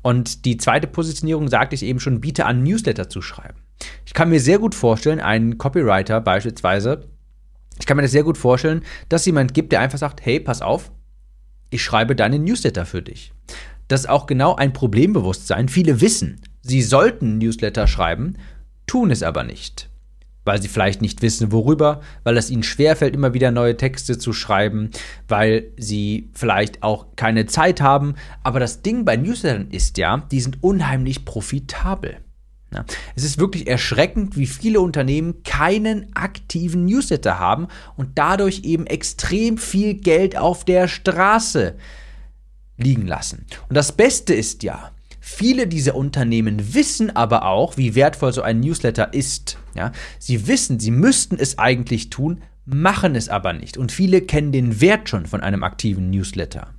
Und 0.06 0.44
die 0.44 0.56
zweite 0.56 0.86
Positionierung 0.86 1.48
sagte 1.48 1.74
ich 1.74 1.82
eben 1.82 1.98
schon, 1.98 2.20
biete 2.20 2.46
an, 2.46 2.62
Newsletter 2.62 3.08
zu 3.08 3.20
schreiben. 3.20 3.58
Ich 4.04 4.14
kann 4.14 4.28
mir 4.28 4.38
sehr 4.38 4.60
gut 4.60 4.76
vorstellen, 4.76 5.18
einen 5.18 5.58
Copywriter 5.58 6.20
beispielsweise, 6.20 7.08
ich 7.80 7.86
kann 7.86 7.96
mir 7.96 8.04
das 8.04 8.12
sehr 8.12 8.22
gut 8.22 8.38
vorstellen, 8.38 8.84
dass 9.08 9.26
jemand 9.26 9.52
gibt, 9.52 9.72
der 9.72 9.80
einfach 9.80 9.98
sagt, 9.98 10.24
hey, 10.24 10.38
pass 10.38 10.62
auf, 10.62 10.92
ich 11.70 11.82
schreibe 11.82 12.14
deinen 12.14 12.44
Newsletter 12.44 12.86
für 12.86 13.02
dich. 13.02 13.32
Das 13.88 14.02
ist 14.02 14.08
auch 14.08 14.26
genau 14.26 14.54
ein 14.54 14.72
Problembewusstsein. 14.72 15.68
Viele 15.68 16.00
wissen, 16.00 16.40
sie 16.62 16.82
sollten 16.82 17.38
Newsletter 17.38 17.88
schreiben, 17.88 18.36
tun 18.86 19.10
es 19.10 19.24
aber 19.24 19.42
nicht 19.42 19.90
weil 20.46 20.62
sie 20.62 20.68
vielleicht 20.68 21.02
nicht 21.02 21.20
wissen, 21.20 21.52
worüber, 21.52 22.00
weil 22.24 22.38
es 22.38 22.50
ihnen 22.50 22.62
schwerfällt, 22.62 23.14
immer 23.14 23.34
wieder 23.34 23.50
neue 23.50 23.76
Texte 23.76 24.16
zu 24.16 24.32
schreiben, 24.32 24.90
weil 25.28 25.72
sie 25.76 26.30
vielleicht 26.32 26.82
auch 26.82 27.06
keine 27.16 27.46
Zeit 27.46 27.82
haben. 27.82 28.14
Aber 28.42 28.60
das 28.60 28.80
Ding 28.80 29.04
bei 29.04 29.16
Newslettern 29.16 29.68
ist 29.70 29.98
ja, 29.98 30.22
die 30.30 30.40
sind 30.40 30.62
unheimlich 30.62 31.24
profitabel. 31.24 32.18
Ja, 32.72 32.84
es 33.14 33.24
ist 33.24 33.38
wirklich 33.38 33.68
erschreckend, 33.68 34.36
wie 34.36 34.46
viele 34.46 34.80
Unternehmen 34.80 35.42
keinen 35.44 36.14
aktiven 36.16 36.84
Newsletter 36.84 37.38
haben 37.38 37.68
und 37.96 38.10
dadurch 38.16 38.62
eben 38.64 38.86
extrem 38.86 39.58
viel 39.58 39.94
Geld 39.94 40.36
auf 40.36 40.64
der 40.64 40.88
Straße 40.88 41.76
liegen 42.76 43.06
lassen. 43.06 43.46
Und 43.68 43.76
das 43.76 43.92
Beste 43.92 44.34
ist 44.34 44.62
ja, 44.62 44.90
Viele 45.28 45.66
dieser 45.66 45.96
Unternehmen 45.96 46.72
wissen 46.74 47.14
aber 47.16 47.46
auch, 47.46 47.76
wie 47.76 47.96
wertvoll 47.96 48.32
so 48.32 48.42
ein 48.42 48.60
Newsletter 48.60 49.12
ist. 49.12 49.58
Ja? 49.74 49.90
Sie 50.20 50.46
wissen, 50.46 50.78
sie 50.78 50.92
müssten 50.92 51.36
es 51.36 51.58
eigentlich 51.58 52.10
tun, 52.10 52.42
machen 52.64 53.16
es 53.16 53.28
aber 53.28 53.52
nicht. 53.52 53.76
Und 53.76 53.90
viele 53.90 54.20
kennen 54.20 54.52
den 54.52 54.80
Wert 54.80 55.08
schon 55.08 55.26
von 55.26 55.40
einem 55.40 55.64
aktiven 55.64 56.10
Newsletter. 56.10 56.72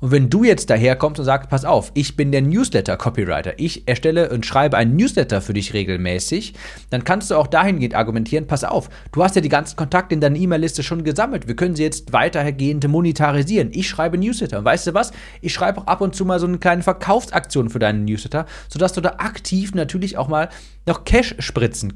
Und 0.00 0.10
wenn 0.10 0.30
du 0.30 0.44
jetzt 0.44 0.70
daherkommst 0.70 1.18
und 1.18 1.24
sagst, 1.24 1.50
pass 1.50 1.64
auf, 1.64 1.90
ich 1.94 2.16
bin 2.16 2.32
der 2.32 2.42
Newsletter-Copywriter, 2.42 3.58
ich 3.58 3.86
erstelle 3.86 4.30
und 4.30 4.46
schreibe 4.46 4.76
einen 4.76 4.96
Newsletter 4.96 5.40
für 5.40 5.52
dich 5.52 5.74
regelmäßig, 5.74 6.54
dann 6.90 7.04
kannst 7.04 7.30
du 7.30 7.36
auch 7.36 7.46
dahingehend 7.46 7.94
argumentieren, 7.94 8.46
pass 8.46 8.64
auf, 8.64 8.88
du 9.12 9.22
hast 9.22 9.36
ja 9.36 9.42
die 9.42 9.48
ganzen 9.48 9.76
Kontakte 9.76 10.14
in 10.14 10.20
deiner 10.20 10.36
E-Mail-Liste 10.36 10.82
schon 10.82 11.04
gesammelt, 11.04 11.48
wir 11.48 11.56
können 11.56 11.76
sie 11.76 11.82
jetzt 11.82 12.12
weitergehend 12.12 12.86
monetarisieren. 12.86 13.70
Ich 13.72 13.88
schreibe 13.88 14.18
Newsletter 14.18 14.58
und 14.58 14.64
weißt 14.64 14.88
du 14.88 14.94
was? 14.94 15.12
Ich 15.40 15.52
schreibe 15.52 15.80
auch 15.80 15.86
ab 15.86 16.00
und 16.00 16.14
zu 16.14 16.24
mal 16.24 16.40
so 16.40 16.46
eine 16.46 16.58
kleine 16.58 16.82
Verkaufsaktion 16.82 17.70
für 17.70 17.78
deinen 17.78 18.04
Newsletter, 18.04 18.46
sodass 18.68 18.92
du 18.92 19.00
da 19.00 19.16
aktiv 19.18 19.74
natürlich 19.74 20.16
auch 20.16 20.28
mal 20.28 20.48
noch 20.86 21.04
Cash-Spritzen 21.04 21.92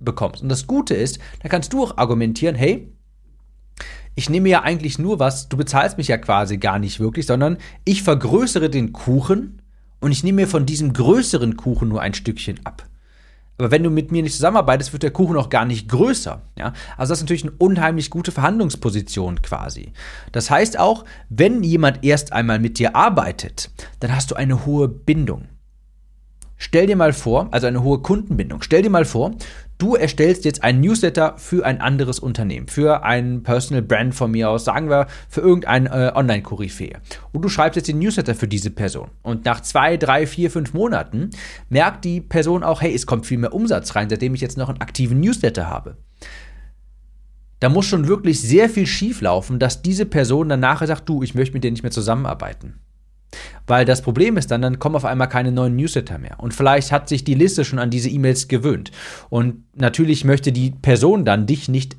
bekommst. 0.00 0.42
Und 0.42 0.48
das 0.48 0.66
Gute 0.66 0.94
ist, 0.94 1.18
da 1.42 1.48
kannst 1.48 1.72
du 1.72 1.82
auch 1.82 1.96
argumentieren, 1.96 2.54
hey, 2.54 2.92
ich 4.16 4.30
nehme 4.30 4.48
ja 4.48 4.62
eigentlich 4.62 4.98
nur 4.98 5.20
was, 5.20 5.48
du 5.48 5.56
bezahlst 5.56 5.98
mich 5.98 6.08
ja 6.08 6.16
quasi 6.16 6.56
gar 6.56 6.78
nicht 6.78 6.98
wirklich, 6.98 7.26
sondern 7.26 7.58
ich 7.84 8.02
vergrößere 8.02 8.70
den 8.70 8.92
Kuchen 8.92 9.62
und 10.00 10.10
ich 10.10 10.24
nehme 10.24 10.42
mir 10.42 10.48
von 10.48 10.66
diesem 10.66 10.94
größeren 10.94 11.56
Kuchen 11.56 11.88
nur 11.88 12.00
ein 12.00 12.14
Stückchen 12.14 12.58
ab. 12.64 12.88
Aber 13.58 13.70
wenn 13.70 13.82
du 13.82 13.90
mit 13.90 14.12
mir 14.12 14.22
nicht 14.22 14.34
zusammenarbeitest, 14.34 14.92
wird 14.92 15.02
der 15.02 15.10
Kuchen 15.10 15.36
auch 15.36 15.48
gar 15.48 15.64
nicht 15.64 15.88
größer. 15.88 16.42
Ja? 16.58 16.72
Also 16.96 17.12
das 17.12 17.18
ist 17.18 17.24
natürlich 17.24 17.44
eine 17.44 17.54
unheimlich 17.58 18.10
gute 18.10 18.32
Verhandlungsposition 18.32 19.40
quasi. 19.42 19.92
Das 20.32 20.50
heißt 20.50 20.78
auch, 20.78 21.04
wenn 21.28 21.62
jemand 21.62 22.04
erst 22.04 22.32
einmal 22.32 22.58
mit 22.58 22.78
dir 22.78 22.96
arbeitet, 22.96 23.70
dann 24.00 24.14
hast 24.14 24.30
du 24.30 24.34
eine 24.34 24.66
hohe 24.66 24.88
Bindung. 24.88 25.48
Stell 26.58 26.86
dir 26.86 26.96
mal 26.96 27.12
vor, 27.12 27.48
also 27.50 27.66
eine 27.66 27.82
hohe 27.82 28.00
Kundenbindung. 28.00 28.62
Stell 28.62 28.82
dir 28.82 28.90
mal 28.90 29.04
vor, 29.04 29.32
du 29.78 29.94
erstellst 29.94 30.44
jetzt 30.44 30.62
einen 30.62 30.80
Newsletter 30.80 31.34
für 31.38 31.64
ein 31.64 31.80
anderes 31.80 32.18
Unternehmen, 32.18 32.68
für 32.68 33.04
ein 33.04 33.42
Personal 33.42 33.82
Brand 33.82 34.14
von 34.14 34.30
mir 34.30 34.50
aus, 34.50 34.64
sagen 34.64 34.88
wir 34.88 35.06
für 35.28 35.40
irgendein 35.40 35.86
äh, 35.86 36.12
Online-Koryphäe. 36.14 37.00
Und 37.32 37.42
du 37.42 37.48
schreibst 37.48 37.76
jetzt 37.76 37.88
den 37.88 37.98
Newsletter 37.98 38.34
für 38.34 38.48
diese 38.48 38.70
Person. 38.70 39.10
Und 39.22 39.44
nach 39.44 39.60
zwei, 39.60 39.96
drei, 39.96 40.26
vier, 40.26 40.50
fünf 40.50 40.74
Monaten 40.74 41.30
merkt 41.68 42.04
die 42.04 42.20
Person 42.20 42.62
auch, 42.62 42.80
hey, 42.80 42.94
es 42.94 43.06
kommt 43.06 43.26
viel 43.26 43.38
mehr 43.38 43.54
Umsatz 43.54 43.94
rein, 43.94 44.08
seitdem 44.08 44.34
ich 44.34 44.40
jetzt 44.40 44.58
noch 44.58 44.68
einen 44.68 44.80
aktiven 44.80 45.20
Newsletter 45.20 45.68
habe. 45.68 45.96
Da 47.60 47.68
muss 47.68 47.86
schon 47.86 48.06
wirklich 48.06 48.40
sehr 48.40 48.68
viel 48.68 48.86
schief 48.86 49.22
laufen, 49.22 49.58
dass 49.58 49.82
diese 49.82 50.04
Person 50.04 50.48
dann 50.48 50.60
nachher 50.60 50.86
sagt, 50.86 51.08
du, 51.08 51.22
ich 51.22 51.34
möchte 51.34 51.54
mit 51.54 51.64
dir 51.64 51.70
nicht 51.70 51.82
mehr 51.82 51.92
zusammenarbeiten. 51.92 52.80
Weil 53.66 53.84
das 53.84 54.02
Problem 54.02 54.36
ist 54.36 54.50
dann, 54.50 54.62
dann 54.62 54.78
kommen 54.78 54.96
auf 54.96 55.04
einmal 55.04 55.28
keine 55.28 55.52
neuen 55.52 55.76
Newsletter 55.76 56.18
mehr. 56.18 56.38
Und 56.38 56.54
vielleicht 56.54 56.92
hat 56.92 57.08
sich 57.08 57.24
die 57.24 57.34
Liste 57.34 57.64
schon 57.64 57.78
an 57.78 57.90
diese 57.90 58.08
E-Mails 58.08 58.48
gewöhnt. 58.48 58.92
Und 59.28 59.64
natürlich 59.74 60.24
möchte 60.24 60.52
die 60.52 60.70
Person 60.70 61.24
dann 61.24 61.46
dich 61.46 61.68
nicht 61.68 61.96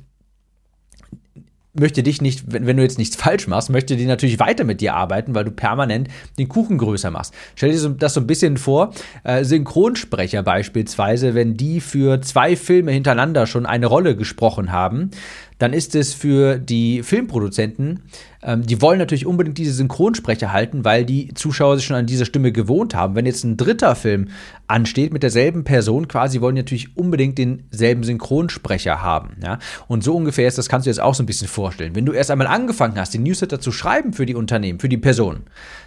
möchte 1.78 2.02
dich 2.02 2.20
nicht, 2.20 2.52
wenn, 2.52 2.66
wenn, 2.66 2.76
du 2.76 2.82
jetzt 2.82 2.98
nichts 2.98 3.16
falsch 3.16 3.46
machst, 3.46 3.70
möchte 3.70 3.96
die 3.96 4.06
natürlich 4.06 4.38
weiter 4.38 4.64
mit 4.64 4.80
dir 4.80 4.94
arbeiten, 4.94 5.34
weil 5.34 5.44
du 5.44 5.50
permanent 5.50 6.08
den 6.38 6.48
Kuchen 6.48 6.78
größer 6.78 7.10
machst. 7.10 7.34
Stell 7.54 7.72
dir 7.72 7.90
das 7.90 8.14
so 8.14 8.20
ein 8.20 8.26
bisschen 8.26 8.56
vor, 8.56 8.92
äh, 9.24 9.44
Synchronsprecher 9.44 10.42
beispielsweise, 10.42 11.34
wenn 11.34 11.54
die 11.54 11.80
für 11.80 12.20
zwei 12.20 12.56
Filme 12.56 12.92
hintereinander 12.92 13.46
schon 13.46 13.66
eine 13.66 13.86
Rolle 13.86 14.16
gesprochen 14.16 14.72
haben, 14.72 15.10
dann 15.58 15.72
ist 15.72 15.94
es 15.94 16.14
für 16.14 16.58
die 16.58 17.02
Filmproduzenten, 17.02 18.02
ähm, 18.42 18.64
die 18.64 18.80
wollen 18.80 18.98
natürlich 18.98 19.26
unbedingt 19.26 19.58
diese 19.58 19.72
Synchronsprecher 19.72 20.52
halten, 20.52 20.84
weil 20.84 21.04
die 21.04 21.34
Zuschauer 21.34 21.76
sich 21.76 21.86
schon 21.86 21.96
an 21.96 22.06
diese 22.06 22.24
Stimme 22.24 22.52
gewohnt 22.52 22.94
haben. 22.94 23.14
Wenn 23.14 23.26
jetzt 23.26 23.44
ein 23.44 23.56
dritter 23.56 23.96
Film 23.96 24.28
ansteht 24.68 25.12
mit 25.12 25.22
derselben 25.22 25.64
Person, 25.64 26.08
quasi 26.08 26.40
wollen 26.40 26.54
die 26.54 26.62
natürlich 26.62 26.96
unbedingt 26.96 27.38
denselben 27.38 28.04
Synchronsprecher 28.04 29.02
haben. 29.02 29.36
Ja? 29.42 29.58
Und 29.88 30.04
so 30.04 30.14
ungefähr 30.14 30.46
ist 30.46 30.58
das, 30.58 30.68
kannst 30.68 30.86
du 30.86 30.90
jetzt 30.90 31.00
auch 31.00 31.14
so 31.14 31.22
ein 31.22 31.26
bisschen 31.26 31.48
vorstellen. 31.48 31.94
Wenn 31.94 32.06
du 32.06 32.12
erst 32.12 32.30
einmal 32.30 32.46
angefangen 32.46 32.98
hast, 32.98 33.14
den 33.14 33.24
Newsletter 33.24 33.60
zu 33.60 33.72
schreiben 33.72 34.12
für 34.12 34.26
die 34.26 34.34
Unternehmen, 34.34 34.78
für 34.78 34.88
die 34.88 34.98
Person, 34.98 35.42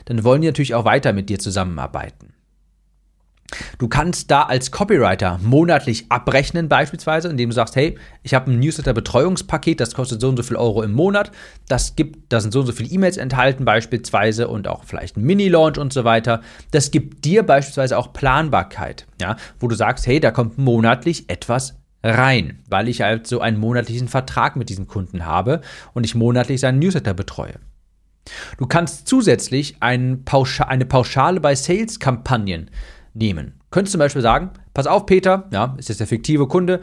dann 0.05 0.23
wollen 0.23 0.41
die 0.41 0.47
natürlich 0.47 0.75
auch 0.75 0.85
weiter 0.85 1.13
mit 1.13 1.29
dir 1.29 1.39
zusammenarbeiten. 1.39 2.30
Du 3.77 3.87
kannst 3.87 4.31
da 4.31 4.43
als 4.43 4.71
Copywriter 4.71 5.39
monatlich 5.41 6.05
abrechnen, 6.09 6.69
beispielsweise, 6.69 7.27
indem 7.27 7.49
du 7.49 7.55
sagst, 7.55 7.75
hey, 7.75 7.97
ich 8.23 8.33
habe 8.33 8.51
ein 8.51 8.59
Newsletter-Betreuungspaket, 8.59 9.79
das 9.79 9.93
kostet 9.93 10.21
so 10.21 10.29
und 10.29 10.37
so 10.37 10.43
viel 10.43 10.57
Euro 10.57 10.83
im 10.83 10.93
Monat. 10.93 11.31
Das 11.67 11.95
gibt, 11.95 12.31
da 12.31 12.39
sind 12.39 12.51
so 12.51 12.61
und 12.61 12.65
so 12.65 12.71
viele 12.71 12.89
E-Mails 12.89 13.17
enthalten, 13.17 13.65
beispielsweise, 13.65 14.47
und 14.47 14.67
auch 14.67 14.83
vielleicht 14.83 15.17
ein 15.17 15.23
Mini-Launch 15.23 15.77
und 15.77 15.93
so 15.93 16.03
weiter. 16.03 16.41
Das 16.71 16.91
gibt 16.91 17.25
dir 17.25 17.43
beispielsweise 17.43 17.97
auch 17.97 18.13
Planbarkeit, 18.13 19.07
ja, 19.19 19.35
wo 19.59 19.67
du 19.67 19.75
sagst, 19.75 20.07
hey, 20.07 20.19
da 20.19 20.31
kommt 20.31 20.57
monatlich 20.57 21.29
etwas 21.29 21.75
rein, 22.03 22.59
weil 22.69 22.87
ich 22.87 23.01
halt 23.01 23.27
so 23.27 23.41
einen 23.41 23.59
monatlichen 23.59 24.07
Vertrag 24.07 24.55
mit 24.55 24.69
diesem 24.69 24.87
Kunden 24.87 25.25
habe 25.25 25.61
und 25.93 26.03
ich 26.03 26.15
monatlich 26.15 26.59
seinen 26.59 26.79
Newsletter 26.79 27.13
betreue. 27.13 27.55
Du 28.57 28.67
kannst 28.67 29.07
zusätzlich 29.07 29.77
ein 29.79 30.23
Pauscha 30.25 30.65
eine 30.65 30.85
Pauschale 30.85 31.39
bei 31.39 31.55
Sales-Kampagnen 31.55 32.69
nehmen. 33.13 33.53
Könntest 33.71 33.91
zum 33.93 33.99
Beispiel 33.99 34.21
sagen, 34.21 34.51
pass 34.73 34.87
auf, 34.87 35.05
Peter, 35.05 35.47
ja, 35.51 35.75
ist 35.77 35.89
jetzt 35.89 35.99
der 35.99 36.07
fiktive 36.07 36.47
Kunde. 36.47 36.81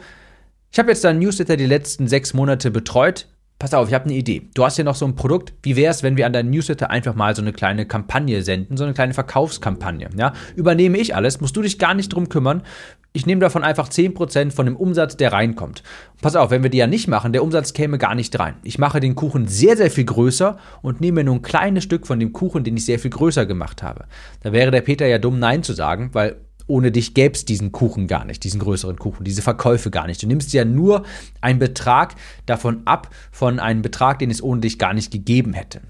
Ich 0.71 0.79
habe 0.79 0.89
jetzt 0.89 1.03
deinen 1.03 1.19
Newsletter 1.19 1.57
die 1.57 1.65
letzten 1.65 2.07
sechs 2.07 2.33
Monate 2.33 2.71
betreut. 2.71 3.27
Pass 3.59 3.73
auf, 3.73 3.89
ich 3.89 3.93
habe 3.93 4.05
eine 4.05 4.13
Idee. 4.13 4.49
Du 4.53 4.63
hast 4.63 4.77
hier 4.77 4.85
noch 4.85 4.95
so 4.95 5.05
ein 5.05 5.15
Produkt. 5.15 5.53
Wie 5.63 5.75
wäre 5.75 5.91
es, 5.91 6.01
wenn 6.01 6.15
wir 6.15 6.25
an 6.25 6.31
deinen 6.31 6.49
Newsletter 6.49 6.89
einfach 6.89 7.13
mal 7.13 7.35
so 7.35 7.41
eine 7.41 7.51
kleine 7.51 7.85
Kampagne 7.85 8.41
senden, 8.41 8.77
so 8.77 8.85
eine 8.85 8.93
kleine 8.93 9.13
Verkaufskampagne? 9.13 10.09
Ja? 10.15 10.31
Übernehme 10.55 10.97
ich 10.97 11.13
alles, 11.13 11.41
musst 11.41 11.57
du 11.57 11.61
dich 11.61 11.77
gar 11.77 11.93
nicht 11.93 12.07
drum 12.07 12.29
kümmern. 12.29 12.63
Ich 13.11 13.25
nehme 13.25 13.41
davon 13.41 13.65
einfach 13.65 13.89
10% 13.89 14.51
von 14.51 14.65
dem 14.65 14.77
Umsatz, 14.77 15.17
der 15.17 15.33
reinkommt. 15.33 15.83
Pass 16.21 16.37
auf, 16.37 16.51
wenn 16.51 16.63
wir 16.63 16.69
die 16.69 16.77
ja 16.77 16.87
nicht 16.87 17.09
machen, 17.09 17.33
der 17.33 17.43
Umsatz 17.43 17.73
käme 17.73 17.97
gar 17.97 18.15
nicht 18.15 18.39
rein. 18.39 18.55
Ich 18.63 18.79
mache 18.79 19.01
den 19.01 19.15
Kuchen 19.15 19.45
sehr, 19.45 19.75
sehr 19.75 19.91
viel 19.91 20.05
größer 20.05 20.57
und 20.81 21.01
nehme 21.01 21.25
nur 21.25 21.35
ein 21.35 21.41
kleines 21.41 21.83
Stück 21.83 22.07
von 22.07 22.21
dem 22.21 22.31
Kuchen, 22.31 22.63
den 22.63 22.77
ich 22.77 22.85
sehr 22.85 22.99
viel 22.99 23.11
größer 23.11 23.45
gemacht 23.45 23.83
habe. 23.83 24.05
Da 24.41 24.53
wäre 24.53 24.71
der 24.71 24.81
Peter 24.81 25.05
ja 25.05 25.17
dumm, 25.17 25.37
Nein 25.37 25.63
zu 25.63 25.73
sagen, 25.73 26.11
weil 26.13 26.37
ohne 26.69 26.91
dich 26.91 27.13
gäbe 27.13 27.35
es 27.35 27.45
diesen 27.45 27.71
Kuchen 27.71 28.07
gar 28.07 28.25
nicht, 28.25 28.43
diesen 28.43 28.59
größeren 28.59 28.97
Kuchen, 28.97 29.23
diese 29.23 29.41
Verkäufe 29.41 29.91
gar 29.91 30.07
nicht. 30.07 30.21
Du 30.21 30.27
nimmst 30.27 30.53
ja 30.53 30.65
nur 30.65 31.03
einen 31.41 31.59
Betrag 31.59 32.15
davon 32.45 32.83
ab, 32.85 33.09
von 33.31 33.59
einem 33.59 33.81
Betrag, 33.81 34.19
den 34.19 34.31
es 34.31 34.41
ohne 34.41 34.61
dich 34.61 34.79
gar 34.79 34.93
nicht 34.93 35.11
gegeben 35.11 35.53
hätte. 35.53 35.81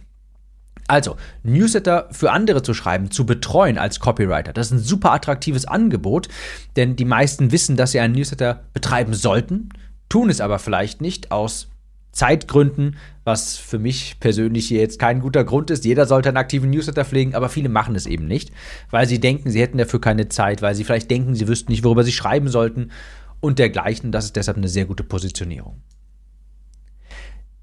Also, 0.88 1.18
Newsletter 1.44 2.08
für 2.12 2.32
andere 2.32 2.64
zu 2.64 2.74
schreiben, 2.74 3.12
zu 3.12 3.26
betreuen 3.26 3.78
als 3.78 4.00
Copywriter, 4.00 4.54
das 4.54 4.68
ist 4.68 4.74
ein 4.74 4.80
super 4.80 5.12
attraktives 5.12 5.66
Angebot, 5.66 6.30
denn 6.78 6.96
die 6.96 7.06
meisten 7.06 7.52
wissen, 7.52 7.78
dass 7.78 7.92
sie 7.92 8.00
einen 8.00 8.16
Newsletter 8.16 8.64
betreiben 8.74 9.14
sollten, 9.14 9.70
tun 10.10 10.32
es 10.32 10.42
aber 10.42 10.58
vielleicht 10.58 11.00
nicht 11.00 11.32
aus 11.32 11.68
Zeitgründen, 12.12 12.98
was 13.24 13.58
für 13.58 13.80
mich 13.80 14.20
persönlich 14.20 14.68
hier 14.68 14.80
jetzt 14.80 15.00
kein 15.00 15.20
guter 15.20 15.44
Grund 15.44 15.70
ist. 15.70 15.86
Jeder 15.86 16.06
sollte 16.06 16.30
einen 16.30 16.38
aktiven 16.38 16.70
Newsletter 16.70 17.06
pflegen, 17.06 17.36
aber 17.36 17.50
viele 17.50 17.70
machen 17.70 17.96
es 17.96 18.06
eben 18.06 18.28
nicht, 18.28 18.52
weil 18.90 19.08
sie 19.08 19.20
denken, 19.20 19.50
sie 19.50 19.62
hätten 19.62 19.78
dafür 19.78 20.02
keine 20.02 20.30
Zeit, 20.30 20.62
weil 20.62 20.76
sie 20.76 20.84
vielleicht 20.84 21.12
denken, 21.12 21.36
sie 21.36 21.48
wüssten 21.48 21.72
nicht, 21.72 21.84
worüber 21.84 22.04
sie 22.04 22.12
schreiben 22.12 22.48
sollten 22.48 22.92
und 23.40 23.60
dergleichen. 23.60 24.12
Das 24.12 24.26
ist 24.26 24.36
deshalb 24.36 24.58
eine 24.58 24.68
sehr 24.68 24.86
gute 24.86 25.04
Positionierung. 25.04 25.82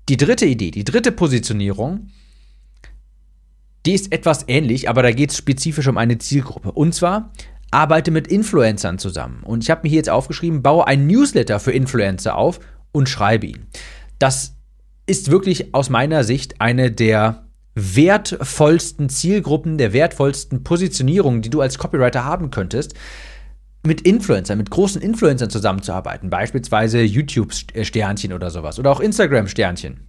Die 0.08 0.16
dritte 0.16 0.46
Idee, 0.46 0.70
die 0.70 0.84
dritte 0.84 1.10
Positionierung 1.10 2.10
die 3.86 3.94
ist 3.94 4.12
etwas 4.12 4.44
ähnlich, 4.48 4.88
aber 4.88 5.04
da 5.04 5.12
geht 5.12 5.30
es 5.30 5.36
spezifisch 5.36 5.86
um 5.86 5.96
eine 5.96 6.18
Zielgruppe. 6.18 6.72
Und 6.72 6.92
zwar 6.92 7.30
arbeite 7.70 8.10
mit 8.10 8.26
Influencern 8.26 8.98
zusammen. 8.98 9.44
Und 9.44 9.62
ich 9.62 9.70
habe 9.70 9.82
mir 9.84 9.88
hier 9.88 9.98
jetzt 9.98 10.10
aufgeschrieben, 10.10 10.60
baue 10.60 10.88
ein 10.88 11.06
Newsletter 11.06 11.60
für 11.60 11.70
Influencer 11.70 12.36
auf 12.36 12.58
und 12.90 13.08
schreibe 13.08 13.46
ihn. 13.46 13.66
Das 14.18 14.56
ist 15.06 15.30
wirklich 15.30 15.74
aus 15.74 15.90
meiner 15.90 16.24
Sicht 16.24 16.60
eine 16.60 16.90
der 16.90 17.46
wertvollsten 17.74 19.08
Zielgruppen, 19.08 19.78
der 19.78 19.92
wertvollsten 19.92 20.64
Positionierungen, 20.64 21.42
die 21.42 21.50
du 21.50 21.60
als 21.60 21.78
Copywriter 21.78 22.24
haben 22.24 22.50
könntest, 22.50 22.94
mit 23.86 24.00
Influencern, 24.00 24.58
mit 24.58 24.70
großen 24.70 25.00
Influencern 25.00 25.50
zusammenzuarbeiten, 25.50 26.30
beispielsweise 26.30 27.02
YouTube-Sternchen 27.02 28.32
oder 28.32 28.50
sowas 28.50 28.78
oder 28.78 28.90
auch 28.90 29.00
Instagram-Sternchen. 29.00 30.08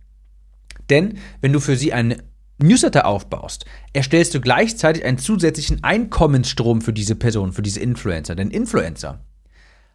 Denn 0.90 1.20
wenn 1.42 1.54
du 1.54 1.60
für 1.60 1.76
sie 1.76 1.94
ein 1.94 2.22
Newsletter 2.60 3.06
aufbaust, 3.06 3.66
erstellst 3.94 4.34
du 4.34 4.42
gleichzeitig 4.42 5.06
einen 5.06 5.20
zusätzlichen 5.20 5.84
Einkommensstrom 5.84 6.82
für 6.82 6.94
diese 6.94 7.16
Person, 7.16 7.54
für 7.54 7.62
diese 7.62 7.82
Influencer. 7.82 8.36
Denn 8.36 8.50
Influencer 8.50 9.20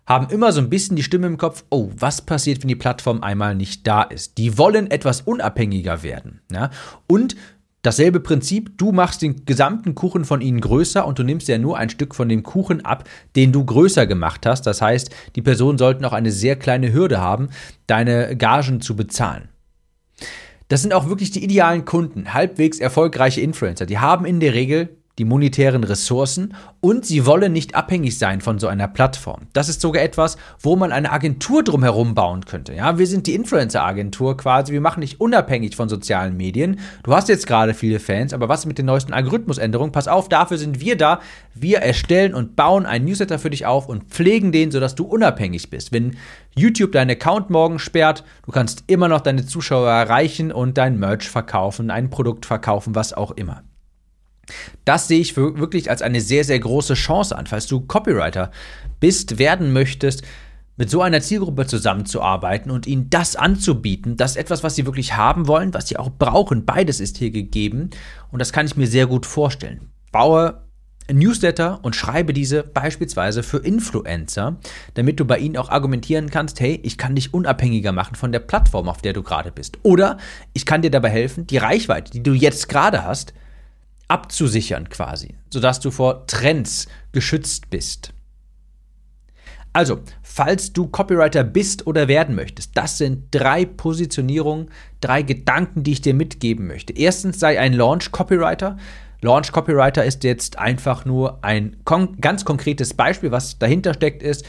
haben 0.07 0.29
immer 0.31 0.53
so 0.53 0.61
ein 0.61 0.71
bisschen 0.71 0.97
die 0.97 1.03
Stimme 1.03 1.27
im 1.27 1.39
Kopf, 1.39 1.65
oh, 1.71 1.91
was 1.97 2.23
passiert, 2.23 2.63
wenn 2.63 2.69
die 2.69 2.77
Plattform 2.77 3.23
einmal 3.23 3.55
nicht 3.55 3.87
da 3.87 4.03
ist? 4.03 4.39
Die 4.39 4.59
wollen 4.59 4.91
etwas 4.91 5.23
unabhängiger 5.23 6.03
werden. 6.03 6.41
Ja? 6.53 6.71
Und 7.07 7.37
dasselbe 7.83 8.21
Prinzip, 8.21 8.79
du 8.79 8.93
machst 8.93 9.23
den 9.23 9.45
gesamten 9.45 9.95
Kuchen 9.95 10.25
von 10.25 10.41
ihnen 10.41 10.61
größer 10.61 11.07
und 11.07 11.19
du 11.19 11.23
nimmst 11.23 11.49
ja 11.49 11.59
nur 11.59 11.79
ein 11.79 11.91
Stück 11.91 12.15
von 12.15 12.29
dem 12.29 12.43
Kuchen 12.43 12.85
ab, 12.85 13.09
den 13.37 13.53
du 13.53 13.65
größer 13.65 14.07
gemacht 14.07 14.45
hast. 14.47 14.63
Das 14.63 14.83
heißt, 14.83 15.11
die 15.37 15.43
Personen 15.43 15.79
sollten 15.79 16.05
auch 16.05 16.13
eine 16.13 16.33
sehr 16.33 16.57
kleine 16.57 16.93
Hürde 16.93 17.21
haben, 17.21 17.51
deine 17.87 18.37
Gagen 18.37 18.81
zu 18.81 18.97
bezahlen. 18.97 19.49
Das 20.69 20.81
sind 20.83 20.95
auch 20.95 21.09
wirklich 21.09 21.31
die 21.31 21.45
idealen 21.45 21.85
Kunden, 21.85 22.33
halbwegs 22.33 22.79
erfolgreiche 22.79 23.41
Influencer. 23.41 23.85
Die 23.85 23.99
haben 23.99 24.25
in 24.25 24.41
der 24.41 24.55
Regel, 24.55 24.97
die 25.23 25.29
monetären 25.29 25.85
Ressourcen 25.85 26.53
und 26.81 27.07
sie 27.07 27.27
wollen 27.27 27.53
nicht 27.53 27.77
abhängig 27.77 28.19
sein 28.19 28.41
von 28.41 28.59
so 28.59 28.67
einer 28.67 28.89
Plattform. 28.89 29.43
Das 29.53 29.69
ist 29.69 29.81
sogar 29.81 30.03
etwas, 30.03 30.37
wo 30.59 30.75
man 30.75 30.91
eine 30.91 31.13
Agentur 31.13 31.63
drumherum 31.63 32.17
bauen 32.17 32.45
könnte. 32.45 32.75
Ja, 32.75 32.99
wir 32.99 33.07
sind 33.07 33.29
die 33.29 33.35
Influencer-Agentur 33.35 34.37
quasi. 34.37 34.73
Wir 34.73 34.81
machen 34.81 35.01
dich 35.01 35.21
unabhängig 35.21 35.77
von 35.77 35.89
sozialen 35.89 36.37
Medien. 36.37 36.81
Du 37.05 37.15
hast 37.15 37.29
jetzt 37.29 37.47
gerade 37.47 37.73
viele 37.73 38.01
Fans, 38.01 38.35
aber 38.35 38.49
was 38.49 38.67
mit 38.67 38.79
den 38.79 38.87
neuesten 38.87 39.13
Algorithmusänderungen? 39.13 39.93
Pass 39.93 40.09
auf, 40.09 40.29
dafür 40.29 40.59
sind 40.59 40.81
wir 40.81 40.97
da. 40.97 41.21
Wir 41.55 41.79
erstellen 41.79 42.35
und 42.35 42.57
bauen 42.57 42.85
einen 42.85 43.05
Newsletter 43.05 43.39
für 43.39 43.51
dich 43.51 43.65
auf 43.65 43.89
und 43.89 44.11
pflegen 44.11 44.51
den, 44.51 44.73
sodass 44.73 44.97
du 44.97 45.05
unabhängig 45.05 45.71
bist. 45.71 45.93
Wenn 45.93 46.17
YouTube 46.57 46.91
deinen 46.91 47.13
Account 47.13 47.49
morgen 47.49 47.79
sperrt, 47.79 48.25
du 48.45 48.51
kannst 48.51 48.83
immer 48.89 49.07
noch 49.07 49.21
deine 49.21 49.47
Zuschauer 49.47 49.89
erreichen 49.89 50.51
und 50.51 50.79
dein 50.79 50.99
Merch 50.99 51.29
verkaufen, 51.29 51.93
ein 51.93 52.11
Produkt 52.11 52.45
verkaufen, 52.45 52.97
was 52.97 53.13
auch 53.13 53.31
immer. 53.31 53.63
Das 54.85 55.09
sehe 55.09 55.21
ich 55.21 55.37
wirklich 55.37 55.91
als 55.91 56.03
eine 56.03 56.21
sehr, 56.21 56.45
sehr 56.45 56.59
große 56.59 56.95
Chance 56.95 57.37
an, 57.37 57.47
falls 57.47 57.67
du 57.67 57.81
Copywriter 57.81 58.51
bist, 59.01 59.39
werden 59.39 59.73
möchtest, 59.73 60.23
mit 60.77 60.91
so 60.91 61.03
einer 61.03 61.21
Zielgruppe 61.21 61.67
zusammenzuarbeiten 61.67 62.71
und 62.71 62.87
ihnen 62.87 63.11
das 63.11 63.37
anzubieten. 63.37 64.17
Das 64.17 64.33
ist 64.33 64.37
etwas, 64.39 64.65
was 64.65 64.75
sie 64.75 64.87
wirklich 64.87 65.17
haben 65.17 65.47
wollen, 65.47 65.75
was 65.75 65.89
sie 65.89 65.97
auch 65.97 66.11
brauchen. 66.11 66.65
Beides 66.65 66.99
ist 66.99 67.19
hier 67.19 67.31
gegeben 67.31 67.91
und 68.31 68.39
das 68.39 68.53
kann 68.53 68.67
ich 68.67 68.77
mir 68.77 68.87
sehr 68.87 69.07
gut 69.07 69.27
vorstellen. 69.27 69.91
Baue 70.11 70.63
Newsletter 71.11 71.81
und 71.83 71.97
schreibe 71.97 72.33
diese 72.33 72.63
beispielsweise 72.63 73.43
für 73.43 73.59
Influencer, 73.59 74.57
damit 74.95 75.21
du 75.21 75.25
bei 75.25 75.39
ihnen 75.39 75.57
auch 75.57 75.69
argumentieren 75.69 76.31
kannst, 76.31 76.61
hey, 76.61 76.81
ich 76.83 76.97
kann 76.97 77.15
dich 77.15 77.35
unabhängiger 77.35 77.93
machen 77.93 78.15
von 78.15 78.33
der 78.33 78.39
Plattform, 78.39 78.89
auf 78.89 79.03
der 79.03 79.13
du 79.13 79.23
gerade 79.23 79.53
bist. 79.53 79.79
Oder 79.83 80.17
ich 80.53 80.65
kann 80.65 80.83
dir 80.83 80.91
dabei 80.91 81.11
helfen, 81.11 81.47
die 81.47 81.59
Reichweite, 81.59 82.13
die 82.13 82.23
du 82.23 82.33
jetzt 82.33 82.69
gerade 82.69 83.05
hast, 83.05 83.35
abzusichern 84.13 84.91
quasi, 84.91 85.37
sodass 85.51 85.81
du 85.81 85.91
vor 85.91 86.27
Trends 86.27 86.87
geschützt 87.13 87.71
bist. 87.71 88.13
Also, 89.73 90.01
falls 90.23 90.75
du 90.75 90.87
Copywriter 90.87 91.45
bist 91.45 91.87
oder 91.87 92.07
werden 92.09 92.35
möchtest, 92.35 92.77
das 92.77 92.99
sind 92.99 93.29
drei 93.31 93.65
Positionierungen, 93.65 94.69
drei 95.01 95.23
Gedanken, 95.23 95.83
die 95.83 95.93
ich 95.93 96.03
dir 96.03 96.13
mitgeben 96.13 96.67
möchte. 96.67 96.93
Erstens 96.93 97.41
sei 97.41 97.59
ein 97.59 97.73
Launch 97.73 98.13
Copywriter. 98.13 98.77
Launch 99.23 99.51
Copywriter 99.51 100.05
ist 100.05 100.25
jetzt 100.25 100.59
einfach 100.59 101.07
nur 101.07 101.43
ein 101.43 101.79
kon 101.85 102.21
ganz 102.21 102.45
konkretes 102.45 102.93
Beispiel, 102.93 103.31
was 103.31 103.59
dahinter 103.59 103.95
steckt, 103.95 104.23
ist, 104.23 104.45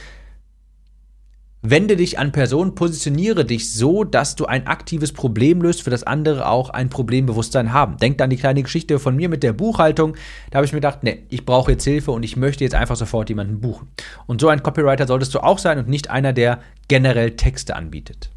Wende 1.65 1.96
dich 1.96 2.20
an 2.20 2.34
Personen, 2.34 2.75
positioniere 2.75 3.46
dich 3.46 3.74
so, 3.74 4.03
dass 4.03 4.36
du 4.36 4.46
ein 4.46 4.67
aktives 4.67 5.13
Problem 5.13 5.62
löst, 5.62 5.82
für 5.82 5.89
das 5.89 6.03
andere 6.03 6.50
auch 6.50 6.70
ein 6.70 6.89
Problembewusstsein 6.89 7.72
haben. 7.72 7.96
Denk 7.96 8.22
an 8.22 8.29
die 8.29 8.36
kleine 8.36 8.63
Geschichte 8.63 9.00
von 9.00 9.15
mir 9.15 9.29
mit 9.29 9.43
der 9.43 9.53
Buchhaltung. 9.53 10.17
Da 10.51 10.58
habe 10.58 10.65
ich 10.65 10.74
mir 10.74 10.82
gedacht, 10.82 11.03
nee, 11.03 11.24
ich 11.29 11.46
brauche 11.46 11.72
jetzt 11.72 11.86
Hilfe 11.86 12.12
und 12.12 12.24
ich 12.24 12.36
möchte 12.36 12.65
jetzt 12.65 12.75
einfach 12.75 12.98
sofort 12.98 13.29
jemanden 13.29 13.62
buchen. 13.62 13.88
Und 14.27 14.41
so 14.41 14.50
ein 14.50 14.62
Copywriter 14.62 15.08
solltest 15.08 15.34
du 15.36 15.39
auch 15.39 15.58
sein 15.58 15.77
und 15.79 15.88
nicht 15.88 16.10
einer, 16.10 16.34
der 16.34 16.60
generell 16.89 17.38
Texte 17.38 17.77
anbietet. 17.77 18.29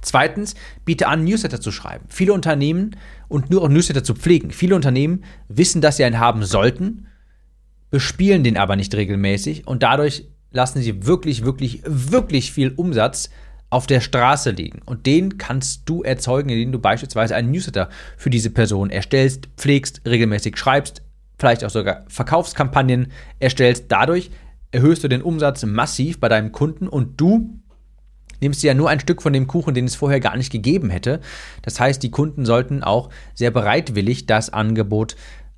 Zweitens, 0.00 0.54
biete 0.84 1.08
an, 1.08 1.24
Newsletter 1.24 1.60
zu 1.60 1.72
schreiben. 1.72 2.04
Viele 2.08 2.32
Unternehmen 2.32 2.94
und 3.26 3.50
nur 3.50 3.62
auch 3.62 3.68
Newsletter 3.68 4.04
zu 4.04 4.14
pflegen. 4.14 4.52
Viele 4.52 4.76
Unternehmen 4.76 5.24
wissen, 5.48 5.80
dass 5.80 5.96
sie 5.96 6.04
einen 6.04 6.20
haben 6.20 6.44
sollten, 6.44 7.08
bespielen 7.90 8.44
den 8.44 8.56
aber 8.56 8.76
nicht 8.76 8.94
regelmäßig 8.94 9.66
und 9.66 9.82
dadurch 9.82 10.28
lassen 10.54 10.80
sie 10.80 11.06
wirklich, 11.06 11.44
wirklich, 11.44 11.82
wirklich 11.84 12.52
viel 12.52 12.70
Umsatz 12.70 13.28
auf 13.70 13.86
der 13.86 14.00
Straße 14.00 14.50
liegen. 14.50 14.80
Und 14.86 15.04
den 15.04 15.36
kannst 15.36 15.82
du 15.86 16.02
erzeugen, 16.02 16.48
indem 16.48 16.70
du 16.70 16.78
beispielsweise 16.78 17.34
einen 17.34 17.50
Newsletter 17.50 17.90
für 18.16 18.30
diese 18.30 18.50
Person 18.50 18.88
erstellst, 18.88 19.48
pflegst, 19.56 20.02
regelmäßig 20.06 20.56
schreibst, 20.56 21.02
vielleicht 21.38 21.64
auch 21.64 21.70
sogar 21.70 22.04
Verkaufskampagnen 22.06 23.10
erstellst. 23.40 23.86
Dadurch 23.88 24.30
erhöhst 24.70 25.02
du 25.02 25.08
den 25.08 25.22
Umsatz 25.22 25.64
massiv 25.64 26.20
bei 26.20 26.28
deinem 26.28 26.52
Kunden 26.52 26.86
und 26.86 27.20
du 27.20 27.60
nimmst 28.40 28.62
ja 28.62 28.74
nur 28.74 28.90
ein 28.90 29.00
Stück 29.00 29.22
von 29.22 29.32
dem 29.32 29.48
Kuchen, 29.48 29.74
den 29.74 29.86
es 29.86 29.96
vorher 29.96 30.20
gar 30.20 30.36
nicht 30.36 30.52
gegeben 30.52 30.90
hätte. 30.90 31.20
Das 31.62 31.80
heißt, 31.80 32.00
die 32.02 32.10
Kunden 32.12 32.44
sollten 32.44 32.84
auch 32.84 33.10
sehr 33.34 33.50
bereitwillig 33.50 34.26
das 34.26 34.50
Angebot 34.50 35.16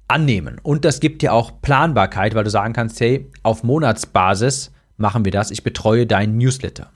annehmen. 0.09 0.59
Und 0.63 0.87
das 0.87 1.01
gibt 1.01 1.21
dir 1.21 1.35
auch 1.35 1.61
Planbarkeit, 1.61 2.35
weil 2.35 2.45
du 2.45 2.51
sagen 2.51 2.73
kannst, 2.73 2.99
hey, 3.01 3.31
auf 3.43 3.63
Monatsbasis 3.63 4.71
machen 4.97 5.25
wir 5.25 5.33
das. 5.33 5.51
Ich 5.51 5.63
betreue 5.63 6.07
deinen 6.07 6.37
Newsletter. 6.39 6.91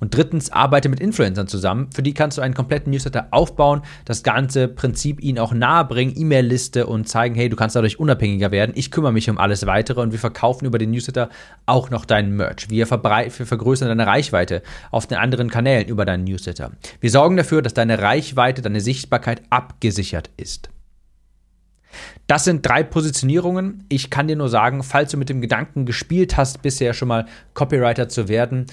Und 0.00 0.14
drittens, 0.14 0.50
arbeite 0.50 0.88
mit 0.88 1.00
Influencern 1.00 1.48
zusammen. 1.48 1.90
Für 1.92 2.02
die 2.02 2.14
kannst 2.14 2.38
du 2.38 2.42
einen 2.42 2.54
kompletten 2.54 2.92
Newsletter 2.92 3.28
aufbauen, 3.30 3.82
das 4.04 4.22
ganze 4.22 4.68
Prinzip 4.68 5.22
ihnen 5.22 5.38
auch 5.38 5.52
nahebringen, 5.52 6.14
E-Mail-Liste 6.16 6.86
und 6.86 7.08
zeigen, 7.08 7.34
hey, 7.34 7.48
du 7.48 7.56
kannst 7.56 7.76
dadurch 7.76 7.98
unabhängiger 7.98 8.50
werden. 8.50 8.72
Ich 8.74 8.90
kümmere 8.90 9.12
mich 9.12 9.28
um 9.30 9.38
alles 9.38 9.66
weitere 9.66 10.00
und 10.00 10.12
wir 10.12 10.18
verkaufen 10.18 10.66
über 10.66 10.78
den 10.78 10.90
Newsletter 10.90 11.28
auch 11.66 11.90
noch 11.90 12.04
deinen 12.04 12.36
Merch. 12.36 12.70
Wir, 12.70 12.88
wir 12.88 13.46
vergrößern 13.46 13.88
deine 13.88 14.06
Reichweite 14.06 14.62
auf 14.90 15.06
den 15.06 15.18
anderen 15.18 15.50
Kanälen 15.50 15.88
über 15.88 16.04
deinen 16.04 16.24
Newsletter. 16.24 16.72
Wir 17.00 17.10
sorgen 17.10 17.36
dafür, 17.36 17.62
dass 17.62 17.74
deine 17.74 18.00
Reichweite, 18.00 18.62
deine 18.62 18.80
Sichtbarkeit 18.80 19.42
abgesichert 19.50 20.30
ist. 20.36 20.70
Das 22.26 22.44
sind 22.44 22.66
drei 22.66 22.82
Positionierungen. 22.82 23.84
Ich 23.88 24.10
kann 24.10 24.28
dir 24.28 24.36
nur 24.36 24.48
sagen, 24.48 24.82
falls 24.82 25.10
du 25.10 25.16
mit 25.16 25.28
dem 25.28 25.40
Gedanken 25.40 25.86
gespielt 25.86 26.36
hast, 26.36 26.62
bisher 26.62 26.94
schon 26.94 27.08
mal 27.08 27.26
Copywriter 27.54 28.08
zu 28.08 28.28
werden, 28.28 28.66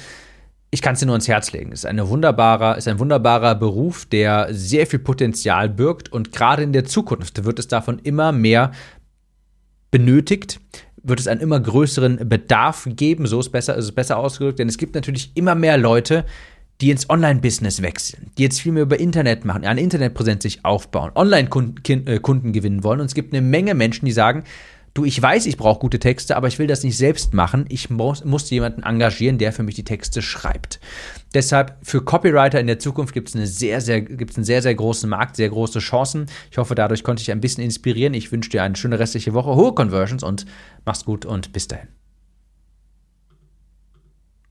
ich 0.73 0.81
kann 0.81 0.93
es 0.93 1.01
dir 1.01 1.05
nur 1.05 1.15
ins 1.15 1.27
Herz 1.27 1.51
legen. 1.51 1.73
Es 1.73 1.79
ist, 1.79 1.85
eine 1.85 2.07
wunderbarer, 2.07 2.77
ist 2.77 2.87
ein 2.87 2.97
wunderbarer 2.97 3.55
Beruf, 3.55 4.05
der 4.05 4.47
sehr 4.51 4.87
viel 4.87 4.99
Potenzial 4.99 5.67
birgt 5.67 6.11
und 6.11 6.31
gerade 6.31 6.63
in 6.63 6.71
der 6.71 6.85
Zukunft 6.85 7.43
wird 7.43 7.59
es 7.59 7.67
davon 7.67 7.99
immer 7.99 8.31
mehr 8.31 8.71
benötigt, 9.91 10.61
wird 11.03 11.19
es 11.19 11.27
einen 11.27 11.41
immer 11.41 11.59
größeren 11.59 12.29
Bedarf 12.29 12.87
geben, 12.89 13.27
so 13.27 13.41
ist 13.41 13.49
besser, 13.49 13.75
ist 13.75 13.85
es 13.85 13.91
besser 13.91 14.17
ausgedrückt, 14.17 14.59
denn 14.59 14.69
es 14.69 14.77
gibt 14.77 14.95
natürlich 14.95 15.31
immer 15.35 15.55
mehr 15.55 15.77
Leute, 15.77 16.25
die 16.81 16.89
ins 16.89 17.09
Online-Business 17.09 17.81
wechseln, 17.81 18.31
die 18.37 18.43
jetzt 18.43 18.59
viel 18.59 18.71
mehr 18.71 18.83
über 18.83 18.99
Internet 18.99 19.45
machen, 19.45 19.65
eine 19.65 19.81
Internetpräsenz 19.81 20.43
sich 20.43 20.65
aufbauen, 20.65 21.11
Online-Kunden 21.15 22.07
äh, 22.07 22.19
gewinnen 22.51 22.83
wollen. 22.83 22.99
Und 22.99 23.05
es 23.05 23.13
gibt 23.13 23.33
eine 23.33 23.41
Menge 23.41 23.75
Menschen, 23.75 24.05
die 24.05 24.11
sagen, 24.11 24.43
du, 24.93 25.05
ich 25.05 25.21
weiß, 25.21 25.45
ich 25.45 25.57
brauche 25.57 25.79
gute 25.79 25.99
Texte, 25.99 26.35
aber 26.35 26.47
ich 26.47 26.59
will 26.59 26.67
das 26.67 26.83
nicht 26.83 26.97
selbst 26.97 27.33
machen. 27.33 27.65
Ich 27.69 27.89
muss, 27.89 28.25
muss 28.25 28.49
jemanden 28.49 28.83
engagieren, 28.83 29.37
der 29.37 29.53
für 29.53 29.63
mich 29.63 29.75
die 29.75 29.83
Texte 29.83 30.21
schreibt. 30.21 30.79
Deshalb 31.33 31.77
für 31.83 32.03
Copywriter 32.03 32.59
in 32.59 32.67
der 32.67 32.79
Zukunft 32.79 33.13
gibt 33.13 33.29
es 33.29 33.35
eine 33.35 33.47
sehr, 33.47 33.79
sehr, 33.79 34.01
gibt's 34.01 34.35
einen 34.35 34.43
sehr, 34.43 34.61
sehr 34.61 34.75
großen 34.75 35.09
Markt, 35.09 35.35
sehr 35.35 35.49
große 35.49 35.79
Chancen. 35.79 36.25
Ich 36.49 36.57
hoffe, 36.57 36.75
dadurch 36.75 37.03
konnte 37.03 37.21
ich 37.21 37.31
ein 37.31 37.41
bisschen 37.41 37.63
inspirieren. 37.63 38.13
Ich 38.13 38.31
wünsche 38.31 38.49
dir 38.49 38.63
eine 38.63 38.75
schöne 38.75 38.99
restliche 38.99 39.33
Woche, 39.33 39.55
hohe 39.55 39.73
Conversions 39.73 40.23
und 40.23 40.45
mach's 40.83 41.05
gut 41.05 41.25
und 41.25 41.53
bis 41.53 41.67
dahin. 41.67 42.00